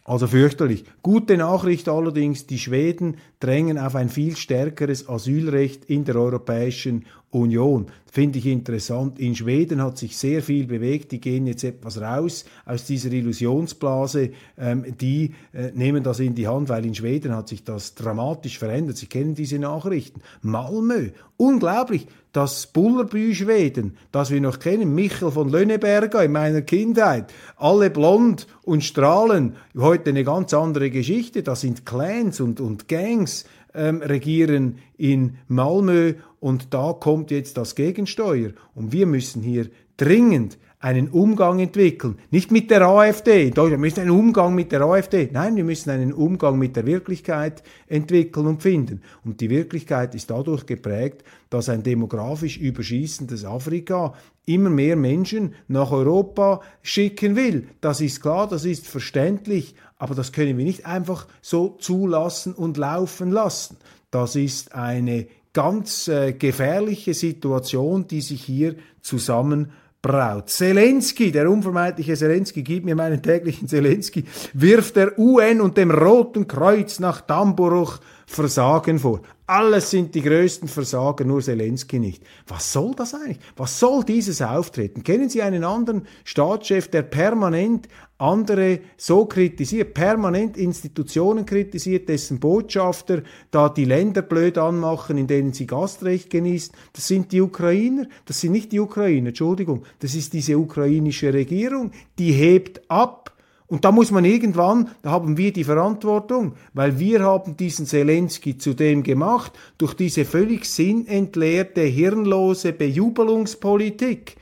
Also 0.07 0.27
fürchterlich. 0.27 0.85
Gute 1.03 1.39
Nachricht 1.39 1.89
allerdings, 1.89 2.47
die 2.47 2.59
Schweden 2.59 3.17
drängen 3.41 3.79
auf 3.79 3.97
ein 3.97 4.11
viel 4.11 4.37
stärkeres 4.37 5.09
Asylrecht 5.09 5.87
in 5.87 6.05
der 6.05 6.17
Europäischen 6.17 7.07
Union. 7.35 7.87
Finde 8.11 8.39
ich 8.39 8.47
interessant. 8.47 9.19
In 9.19 9.35
Schweden 9.35 9.83
hat 9.83 9.99
sich 9.99 10.17
sehr 10.17 10.41
viel 10.41 10.67
bewegt. 10.67 11.11
Die 11.11 11.21
gehen 11.21 11.49
jetzt 11.49 11.65
etwas 11.65 12.01
raus 12.01 12.45
aus 12.65 12.85
dieser 12.85 13.11
Illusionsblase. 13.11 14.31
Ähm, 14.57 14.85
die 15.01 15.35
äh, 15.53 15.73
nehmen 15.75 16.05
das 16.05 16.21
in 16.21 16.37
die 16.37 16.47
Hand, 16.47 16.69
weil 16.69 16.87
in 16.87 16.95
Schweden 16.95 17.35
hat 17.35 17.49
sich 17.49 17.65
das 17.65 17.97
dramatisch 17.97 18.59
verändert. 18.59 18.99
Sie 18.99 19.07
kennen 19.07 19.35
diese 19.35 19.59
Nachrichten. 19.59 20.21
Malmö, 20.43 21.11
unglaublich. 21.37 22.07
Das 22.31 22.67
Bullerbü 22.67 23.33
Schweden, 23.33 23.97
das 24.11 24.31
wir 24.31 24.41
noch 24.41 24.59
kennen, 24.59 24.93
Michel 24.93 25.31
von 25.31 25.49
Lönneberger 25.49 26.25
in 26.25 26.33
meiner 26.33 26.63
Kindheit, 26.63 27.33
alle 27.57 27.91
blond 27.91 28.49
und 28.63 28.83
strahlen. 28.83 29.55
Heute 29.77 30.11
eine 30.11 30.25
ganz 30.25 30.53
andere 30.53 30.91
Geschichte. 30.91 31.45
Da 31.45 31.55
sind 31.55 31.87
Clans 31.87 32.41
und, 32.41 32.61
und 32.61 32.89
Gangs 32.89 33.45
ähm, 33.75 34.03
regieren 34.03 34.79
in 34.97 35.37
Malmö 35.49 36.15
und 36.41 36.73
da 36.75 36.93
kommt 36.93 37.31
jetzt 37.31 37.57
das 37.57 37.75
Gegensteuer. 37.75 38.53
Und 38.75 38.93
wir 38.93 39.07
müssen 39.07 39.43
hier 39.43 39.69
dringend 39.97 40.59
einen 40.85 41.09
Umgang 41.09 41.61
entwickeln. 41.61 42.19
Nicht 42.31 42.51
mit 42.51 42.71
der 42.71 42.83
AfD. 42.83 43.57
Wir 43.57 43.79
müssen 43.79 44.01
einen 44.01 44.11
Umgang 44.11 44.55
mit 44.55 44.71
der 44.71 44.83
AfD. 44.83 45.31
Nein, 45.33 45.57
wir 45.57 45.65
müssen 45.65 45.89
einen 45.89 46.13
Umgang 46.13 46.59
mit 46.59 46.77
der 46.77 46.85
Wirklichkeit 46.85 47.63
entwickeln 47.87 48.47
und 48.47 48.61
finden. 48.61 49.01
Und 49.25 49.41
die 49.41 49.49
Wirklichkeit 49.49 50.15
ist 50.15 50.29
dadurch 50.29 50.67
geprägt, 50.67 51.25
dass 51.49 51.71
ein 51.71 51.83
demografisch 51.83 52.59
überschießendes 52.59 53.47
Afrika 53.47 54.13
immer 54.45 54.69
mehr 54.69 54.95
Menschen 54.97 55.55
nach 55.69 55.91
Europa 55.91 56.61
schicken 56.83 57.35
will. 57.35 57.67
Das 57.81 58.03
ist 58.03 58.21
klar, 58.21 58.47
das 58.47 58.67
ist 58.67 58.87
verständlich, 58.87 59.77
aber 59.97 60.15
das 60.15 60.33
können 60.33 60.59
wir 60.59 60.67
nicht 60.67 60.85
einfach 60.85 61.27
so 61.41 61.79
zulassen 61.81 62.53
und 62.53 62.77
laufen 62.77 63.31
lassen. 63.31 63.79
Das 64.11 64.37
ist 64.37 64.75
eine 64.75 65.29
ganz 65.55 66.09
äh, 66.09 66.35
gefährliche 66.35 67.15
Situation, 67.15 68.07
die 68.07 68.21
sich 68.21 68.43
hier 68.45 68.75
zusammen 69.01 69.71
braut. 70.05 70.51
Zelensky, 70.51 71.33
der 71.33 71.51
unvermeidliche 71.51 72.15
Zelensky, 72.15 72.63
gib 72.63 72.85
mir 72.85 72.95
meinen 72.95 73.23
täglichen 73.23 73.69
Zelensky, 73.69 74.25
wirft 74.53 74.97
der 74.97 75.19
UN 75.19 75.63
und 75.63 75.79
dem 75.79 75.91
Roten 75.91 76.47
Kreuz 76.47 77.01
nach 77.01 77.23
Damburuch 77.23 78.01
Versagen 78.27 78.99
vor. 78.99 79.21
Alles 79.47 79.91
sind 79.91 80.15
die 80.15 80.23
größten 80.23 80.69
Versager, 80.69 81.25
nur 81.25 81.43
Zelensky 81.43 81.99
nicht. 81.99 82.23
Was 82.47 82.73
soll 82.73 82.95
das 82.95 83.15
eigentlich? 83.15 83.41
Was 83.57 83.79
soll 83.79 84.03
dieses 84.03 84.41
Auftreten? 84.41 85.03
Kennen 85.03 85.29
Sie 85.29 85.43
einen 85.43 85.65
anderen 85.65 86.07
Staatschef, 86.25 86.89
der 86.89 87.03
permanent 87.03 87.89
andere 88.17 88.81
so 88.97 89.27
kritisiert, 89.27 89.93
permanent 89.93 90.57
Institutionen 90.57 91.45
kritisiert, 91.45 92.09
dessen 92.09 92.41
Botschafter 92.41 93.23
da 93.51 93.69
die 93.69 93.85
Länder 93.85 94.23
blöd 94.23 94.57
anmachen, 94.57 95.19
in 95.19 95.27
denen 95.27 95.53
sie 95.53 95.67
Gastrecht 95.67 96.31
genießen? 96.31 96.75
Das 96.95 97.07
sind 97.07 97.33
die 97.33 97.43
Ukrainer, 97.43 98.07
das 98.25 98.41
sind 98.41 98.53
nicht 98.53 98.73
die 98.73 98.81
Ukrainer, 98.81 99.29
Entschuldigung, 99.29 99.83
das 99.99 100.15
ist 100.15 100.33
diese 100.33 100.59
ukrainische 100.59 101.35
Regierung, 101.35 101.91
die 102.19 102.33
hebt 102.33 102.89
ab 102.89 103.34
und 103.75 103.85
da 103.85 103.91
muss 103.91 104.13
man 104.13 104.25
irgendwann, 104.25 104.91
da 105.03 105.11
haben 105.11 105.37
wir 105.37 105.53
die 105.53 105.65
Verantwortung, 105.65 106.53
weil 106.75 107.01
wir 107.01 107.25
haben 107.25 107.57
diesen 107.57 107.87
Zelensky 107.87 108.57
zu 108.57 108.73
dem 108.73 109.03
gemacht, 109.03 109.51
durch 109.79 109.95
diese 109.95 110.25
völlig 110.25 110.67
sinnentleerte, 110.67 111.81
hirnlose 111.81 112.73
Bejubelungspolitik 112.73 114.37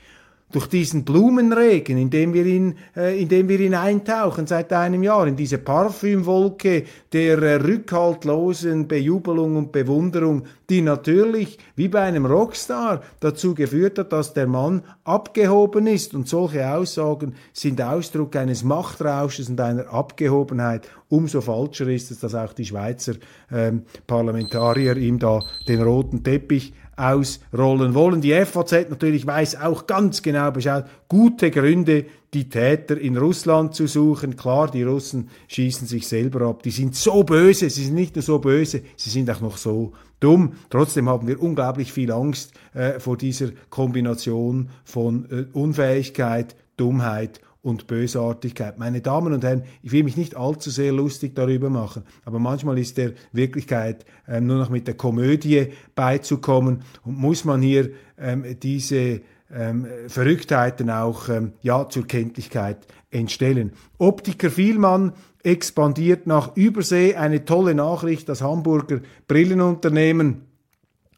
durch 0.51 0.67
diesen 0.67 1.03
Blumenregen, 1.03 1.97
in 1.97 2.11
dem 2.11 2.35
wir 2.35 2.45
ihn, 2.45 2.75
äh, 2.95 3.19
in 3.19 3.27
dem 3.27 3.49
wir 3.49 3.59
ihn 3.59 3.73
eintauchen 3.73 4.45
seit 4.45 4.71
einem 4.71 5.01
Jahr, 5.01 5.25
in 5.25 5.35
diese 5.35 5.57
Parfümwolke 5.57 6.83
der 7.11 7.41
äh, 7.41 7.55
rückhaltlosen 7.55 8.87
Bejubelung 8.87 9.55
und 9.55 9.71
Bewunderung, 9.71 10.43
die 10.73 10.81
natürlich 10.81 11.59
wie 11.75 11.87
bei 11.87 12.01
einem 12.01 12.25
Rockstar 12.25 13.03
dazu 13.19 13.53
geführt 13.53 13.99
hat, 13.99 14.11
dass 14.11 14.33
der 14.33 14.47
Mann 14.47 14.81
abgehoben 15.03 15.85
ist. 15.85 16.15
Und 16.15 16.27
solche 16.27 16.67
Aussagen 16.67 17.35
sind 17.53 17.79
Ausdruck 17.79 18.35
eines 18.35 18.63
Machtrausches 18.63 19.49
und 19.49 19.61
einer 19.61 19.93
Abgehobenheit. 19.93 20.89
Umso 21.09 21.41
falscher 21.41 21.87
ist 21.89 22.09
es, 22.09 22.21
dass 22.21 22.33
auch 22.33 22.53
die 22.53 22.65
Schweizer 22.65 23.13
ähm, 23.51 23.83
Parlamentarier 24.07 24.97
ihm 24.97 25.19
da 25.19 25.41
den 25.67 25.83
roten 25.83 26.23
Teppich 26.23 26.73
ausrollen 26.95 27.93
wollen. 27.93 28.21
Die 28.21 28.33
FAZ 28.45 28.89
natürlich 28.89 29.27
weiß 29.27 29.61
auch 29.61 29.85
ganz 29.85 30.23
genau 30.23 30.49
Bescheid. 30.49 30.85
Gute 31.07 31.51
Gründe, 31.51 32.05
die 32.33 32.49
Täter 32.49 32.97
in 32.99 33.17
Russland 33.17 33.75
zu 33.75 33.87
suchen. 33.87 34.35
Klar, 34.35 34.69
die 34.69 34.83
Russen 34.83 35.29
schießen 35.47 35.87
sich 35.87 36.07
selber 36.07 36.47
ab. 36.47 36.63
Die 36.63 36.71
sind 36.71 36.95
so 36.95 37.23
böse. 37.23 37.69
Sie 37.69 37.85
sind 37.85 37.95
nicht 37.95 38.15
nur 38.15 38.23
so 38.23 38.39
böse, 38.39 38.81
sie 38.95 39.09
sind 39.09 39.29
auch 39.29 39.41
noch 39.41 39.57
so 39.57 39.93
dumm. 40.23 40.53
Trotzdem 40.69 41.09
haben 41.09 41.27
wir 41.27 41.41
unglaublich 41.41 41.91
viel 41.91 42.11
Angst 42.11 42.53
äh, 42.73 42.99
vor 42.99 43.17
dieser 43.17 43.49
Kombination 43.69 44.69
von 44.85 45.25
äh, 45.29 45.45
Unfähigkeit, 45.53 46.55
Dummheit 46.77 47.41
und 47.61 47.87
Bösartigkeit. 47.87 48.77
Meine 48.77 49.01
Damen 49.01 49.33
und 49.33 49.43
Herren, 49.43 49.63
ich 49.81 49.91
will 49.91 50.03
mich 50.03 50.17
nicht 50.17 50.35
allzu 50.35 50.69
sehr 50.69 50.91
lustig 50.91 51.33
darüber 51.35 51.69
machen, 51.69 52.03
aber 52.25 52.39
manchmal 52.39 52.77
ist 52.77 52.97
der 52.97 53.13
Wirklichkeit 53.31 54.05
ähm, 54.27 54.47
nur 54.47 54.57
noch 54.57 54.69
mit 54.69 54.87
der 54.87 54.95
Komödie 54.95 55.67
beizukommen 55.95 56.83
und 57.03 57.17
muss 57.17 57.45
man 57.45 57.61
hier 57.61 57.89
ähm, 58.17 58.45
diese 58.61 59.21
ähm, 59.53 59.87
Verrücktheiten 60.07 60.89
auch 60.89 61.29
ähm, 61.29 61.53
ja 61.61 61.87
zur 61.87 62.05
Kenntlichkeit 62.05 62.85
entstellen. 63.11 63.71
Optiker 63.97 64.49
Vielmann 64.49 65.13
expandiert 65.43 66.25
nach 66.25 66.55
Übersee. 66.55 67.15
Eine 67.15 67.45
tolle 67.45 67.75
Nachricht. 67.75 68.27
Das 68.29 68.41
Hamburger 68.41 69.01
Brillenunternehmen 69.27 70.41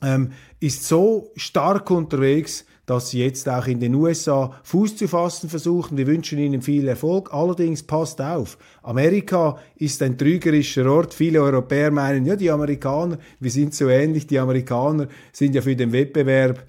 ähm, 0.01 0.31
ist 0.59 0.83
so 0.83 1.31
stark 1.35 1.89
unterwegs, 1.91 2.65
dass 2.85 3.09
sie 3.09 3.23
jetzt 3.23 3.49
auch 3.49 3.65
in 3.67 3.79
den 3.79 3.95
USA 3.95 4.59
Fuß 4.63 4.97
zu 4.97 5.07
fassen 5.07 5.49
versuchen. 5.49 5.97
Wir 5.97 6.07
wünschen 6.07 6.37
ihnen 6.37 6.61
viel 6.61 6.87
Erfolg. 6.87 7.33
Allerdings 7.33 7.83
passt 7.83 8.21
auf, 8.21 8.57
Amerika 8.83 9.57
ist 9.77 10.01
ein 10.03 10.17
trügerischer 10.17 10.89
Ort. 10.91 11.13
Viele 11.13 11.41
Europäer 11.41 11.91
meinen, 11.91 12.25
ja, 12.25 12.35
die 12.35 12.51
Amerikaner, 12.51 13.17
wir 13.39 13.51
sind 13.51 13.73
so 13.73 13.89
ähnlich, 13.89 14.27
die 14.27 14.39
Amerikaner 14.39 15.07
sind 15.31 15.55
ja 15.55 15.61
für 15.61 15.75
den 15.75 15.91
Wettbewerb 15.91 16.63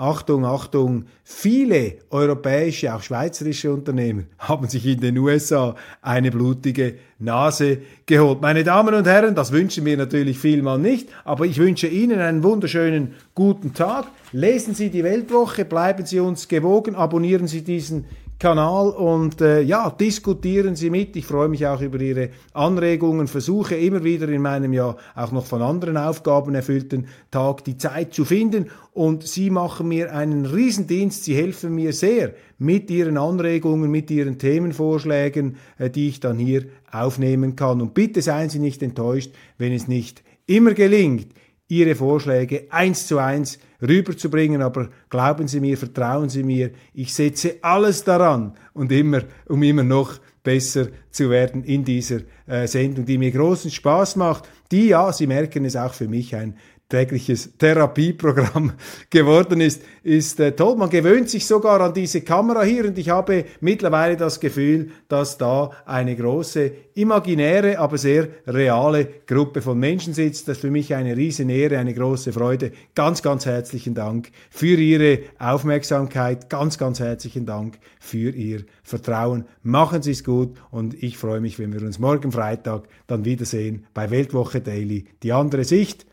Achtung, 0.00 0.46
Achtung, 0.46 1.04
viele 1.24 1.98
europäische, 2.08 2.94
auch 2.94 3.02
schweizerische 3.02 3.70
Unternehmen 3.70 4.28
haben 4.38 4.66
sich 4.66 4.86
in 4.86 4.98
den 4.98 5.18
USA 5.18 5.74
eine 6.00 6.30
blutige 6.30 6.94
Nase 7.18 7.82
geholt. 8.06 8.40
Meine 8.40 8.64
Damen 8.64 8.94
und 8.94 9.06
Herren, 9.06 9.34
das 9.34 9.52
wünschen 9.52 9.84
wir 9.84 9.98
natürlich 9.98 10.38
vielmal 10.38 10.78
nicht, 10.78 11.10
aber 11.24 11.44
ich 11.44 11.58
wünsche 11.58 11.86
Ihnen 11.86 12.18
einen 12.18 12.42
wunderschönen 12.42 13.14
guten 13.34 13.74
Tag. 13.74 14.06
Lesen 14.32 14.74
Sie 14.74 14.88
die 14.88 15.04
Weltwoche, 15.04 15.66
bleiben 15.66 16.06
Sie 16.06 16.18
uns 16.18 16.48
gewogen, 16.48 16.94
abonnieren 16.94 17.46
Sie 17.46 17.60
diesen 17.60 18.06
Kanal 18.40 18.88
und 18.88 19.42
äh, 19.42 19.60
ja, 19.60 19.90
diskutieren 19.90 20.74
Sie 20.74 20.88
mit. 20.88 21.14
Ich 21.14 21.26
freue 21.26 21.50
mich 21.50 21.66
auch 21.66 21.82
über 21.82 22.00
Ihre 22.00 22.30
Anregungen, 22.54 23.28
versuche 23.28 23.76
immer 23.76 24.02
wieder 24.02 24.30
in 24.30 24.40
meinem 24.40 24.72
ja 24.72 24.96
auch 25.14 25.30
noch 25.30 25.44
von 25.44 25.60
anderen 25.60 25.98
Aufgaben 25.98 26.54
erfüllten 26.54 27.06
Tag 27.30 27.64
die 27.64 27.76
Zeit 27.76 28.14
zu 28.14 28.24
finden 28.24 28.70
und 28.94 29.26
Sie 29.26 29.50
machen 29.50 29.88
mir 29.88 30.14
einen 30.14 30.46
Riesendienst, 30.46 31.24
Sie 31.24 31.36
helfen 31.36 31.74
mir 31.74 31.92
sehr 31.92 32.32
mit 32.56 32.90
Ihren 32.90 33.18
Anregungen, 33.18 33.90
mit 33.90 34.10
Ihren 34.10 34.38
Themenvorschlägen, 34.38 35.56
äh, 35.76 35.90
die 35.90 36.08
ich 36.08 36.20
dann 36.20 36.38
hier 36.38 36.64
aufnehmen 36.90 37.56
kann. 37.56 37.82
Und 37.82 37.92
bitte 37.92 38.22
seien 38.22 38.48
Sie 38.48 38.58
nicht 38.58 38.82
enttäuscht, 38.82 39.32
wenn 39.58 39.74
es 39.74 39.86
nicht 39.86 40.22
immer 40.46 40.72
gelingt, 40.72 41.34
Ihre 41.68 41.94
Vorschläge 41.94 42.68
eins 42.70 43.06
zu 43.06 43.18
eins 43.18 43.58
rüberzubringen, 43.82 44.62
aber 44.62 44.88
glauben 45.08 45.48
Sie 45.48 45.60
mir, 45.60 45.76
vertrauen 45.76 46.28
Sie 46.28 46.42
mir, 46.42 46.70
ich 46.94 47.14
setze 47.14 47.56
alles 47.62 48.04
daran 48.04 48.54
und 48.72 48.92
immer, 48.92 49.22
um 49.46 49.62
immer 49.62 49.82
noch 49.82 50.18
besser 50.42 50.88
zu 51.10 51.30
werden 51.30 51.64
in 51.64 51.84
dieser 51.84 52.20
äh, 52.46 52.66
Sendung, 52.66 53.04
die 53.04 53.18
mir 53.18 53.30
großen 53.30 53.70
Spaß 53.70 54.16
macht, 54.16 54.48
die 54.70 54.88
ja, 54.88 55.12
Sie 55.12 55.26
merken 55.26 55.64
es 55.64 55.76
auch 55.76 55.94
für 55.94 56.08
mich 56.08 56.34
ein 56.34 56.56
tägliches 56.90 57.56
Therapieprogramm 57.56 58.72
geworden 59.10 59.62
ist, 59.62 59.80
ist 60.02 60.38
äh, 60.40 60.52
toll. 60.52 60.76
Man 60.76 60.90
gewöhnt 60.90 61.30
sich 61.30 61.46
sogar 61.46 61.80
an 61.80 61.94
diese 61.94 62.20
Kamera 62.20 62.62
hier 62.62 62.84
und 62.84 62.98
ich 62.98 63.08
habe 63.08 63.46
mittlerweile 63.60 64.18
das 64.18 64.40
Gefühl, 64.40 64.90
dass 65.08 65.38
da 65.38 65.70
eine 65.86 66.14
große, 66.14 66.72
imaginäre, 66.94 67.78
aber 67.78 67.96
sehr 67.96 68.28
reale 68.46 69.06
Gruppe 69.26 69.62
von 69.62 69.78
Menschen 69.78 70.12
sitzt. 70.12 70.48
Das 70.48 70.58
ist 70.58 70.60
für 70.60 70.70
mich 70.70 70.94
eine 70.94 71.16
riesen 71.16 71.48
Ehre, 71.48 71.78
eine 71.78 71.94
große 71.94 72.32
Freude. 72.32 72.72
Ganz, 72.94 73.22
ganz 73.22 73.46
herzlichen 73.46 73.94
Dank 73.94 74.30
für 74.50 74.76
Ihre 74.76 75.20
Aufmerksamkeit. 75.38 76.50
Ganz, 76.50 76.76
ganz 76.76 77.00
herzlichen 77.00 77.46
Dank 77.46 77.78
für 78.00 78.30
Ihr 78.30 78.64
Vertrauen. 78.82 79.44
Machen 79.62 80.02
Sie 80.02 80.10
es 80.10 80.24
gut 80.24 80.58
und 80.70 81.00
ich 81.02 81.16
freue 81.16 81.40
mich, 81.40 81.58
wenn 81.58 81.72
wir 81.72 81.82
uns 81.82 81.98
morgen 81.98 82.32
Freitag 82.32 82.88
dann 83.06 83.24
wiedersehen 83.24 83.86
bei 83.94 84.10
Weltwoche 84.10 84.60
Daily. 84.60 85.06
Die 85.22 85.32
andere 85.32 85.64
Sicht 85.64 86.06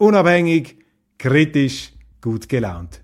unabhängig, 0.00 0.76
kritisch, 1.18 1.92
gut 2.20 2.48
gelaunt. 2.48 3.02